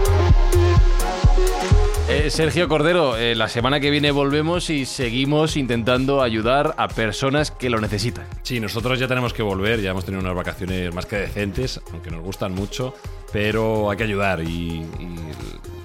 [2.06, 7.50] Eh, Sergio Cordero, eh, la semana que viene volvemos y seguimos intentando ayudar a personas
[7.50, 8.26] que lo necesitan.
[8.42, 12.10] Sí, nosotros ya tenemos que volver, ya hemos tenido unas vacaciones más que decentes, aunque
[12.10, 12.94] nos gustan mucho,
[13.32, 14.84] pero hay que ayudar y,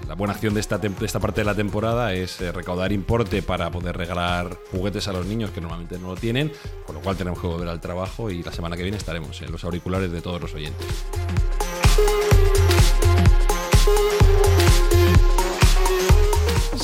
[0.10, 2.92] la buena acción de esta, tem- de esta parte de la temporada es eh, recaudar
[2.92, 6.52] importe para poder regalar juguetes a los niños que normalmente no lo tienen,
[6.86, 9.52] con lo cual tenemos que volver al trabajo y la semana que viene estaremos en
[9.52, 10.88] los auriculares de todos los oyentes.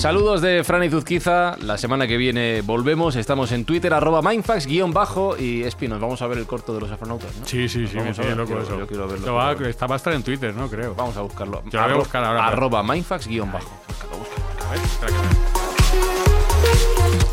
[0.05, 1.57] Saludos de Fran y Zuzquiza.
[1.61, 3.15] La semana que viene volvemos.
[3.15, 5.35] Estamos en Twitter, arroba mindfax, guion bajo.
[5.35, 7.45] Y Espi, nos vamos a ver el corto de los astronautas, ¿no?
[7.47, 8.47] Sí, sí, Nos sí, vamos a tiene ver.
[8.47, 8.77] loco eso.
[8.77, 9.33] Yo quiero verlo.
[9.33, 10.69] Va- está va a estar en Twitter, ¿no?
[10.69, 10.93] Creo.
[10.93, 11.63] Vamos a buscarlo.
[11.71, 13.67] Yo lo voy a buscar ahora, pero- Arroba mindfax, guion bajo.
[13.87, 14.45] Búscalo, búscalo.
[14.67, 15.17] A ver, espera que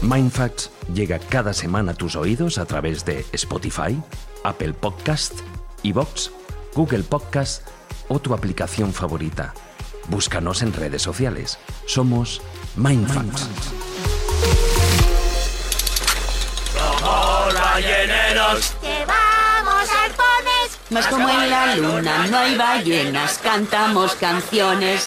[0.09, 4.01] me- Mindfacts llega cada semana a tus oídos a través de Spotify,
[4.45, 5.35] Apple Podcast,
[5.85, 6.31] Evox,
[6.75, 7.69] Google Podcast
[8.09, 9.53] o tu aplicación favorita.
[10.09, 11.59] Búscanos en redes sociales.
[11.87, 12.41] Somos
[12.77, 13.49] Mindfacts.
[18.81, 20.79] Que vamos arpones.
[20.91, 25.07] Es como en la luna, no hay ballenas, cantamos canciones.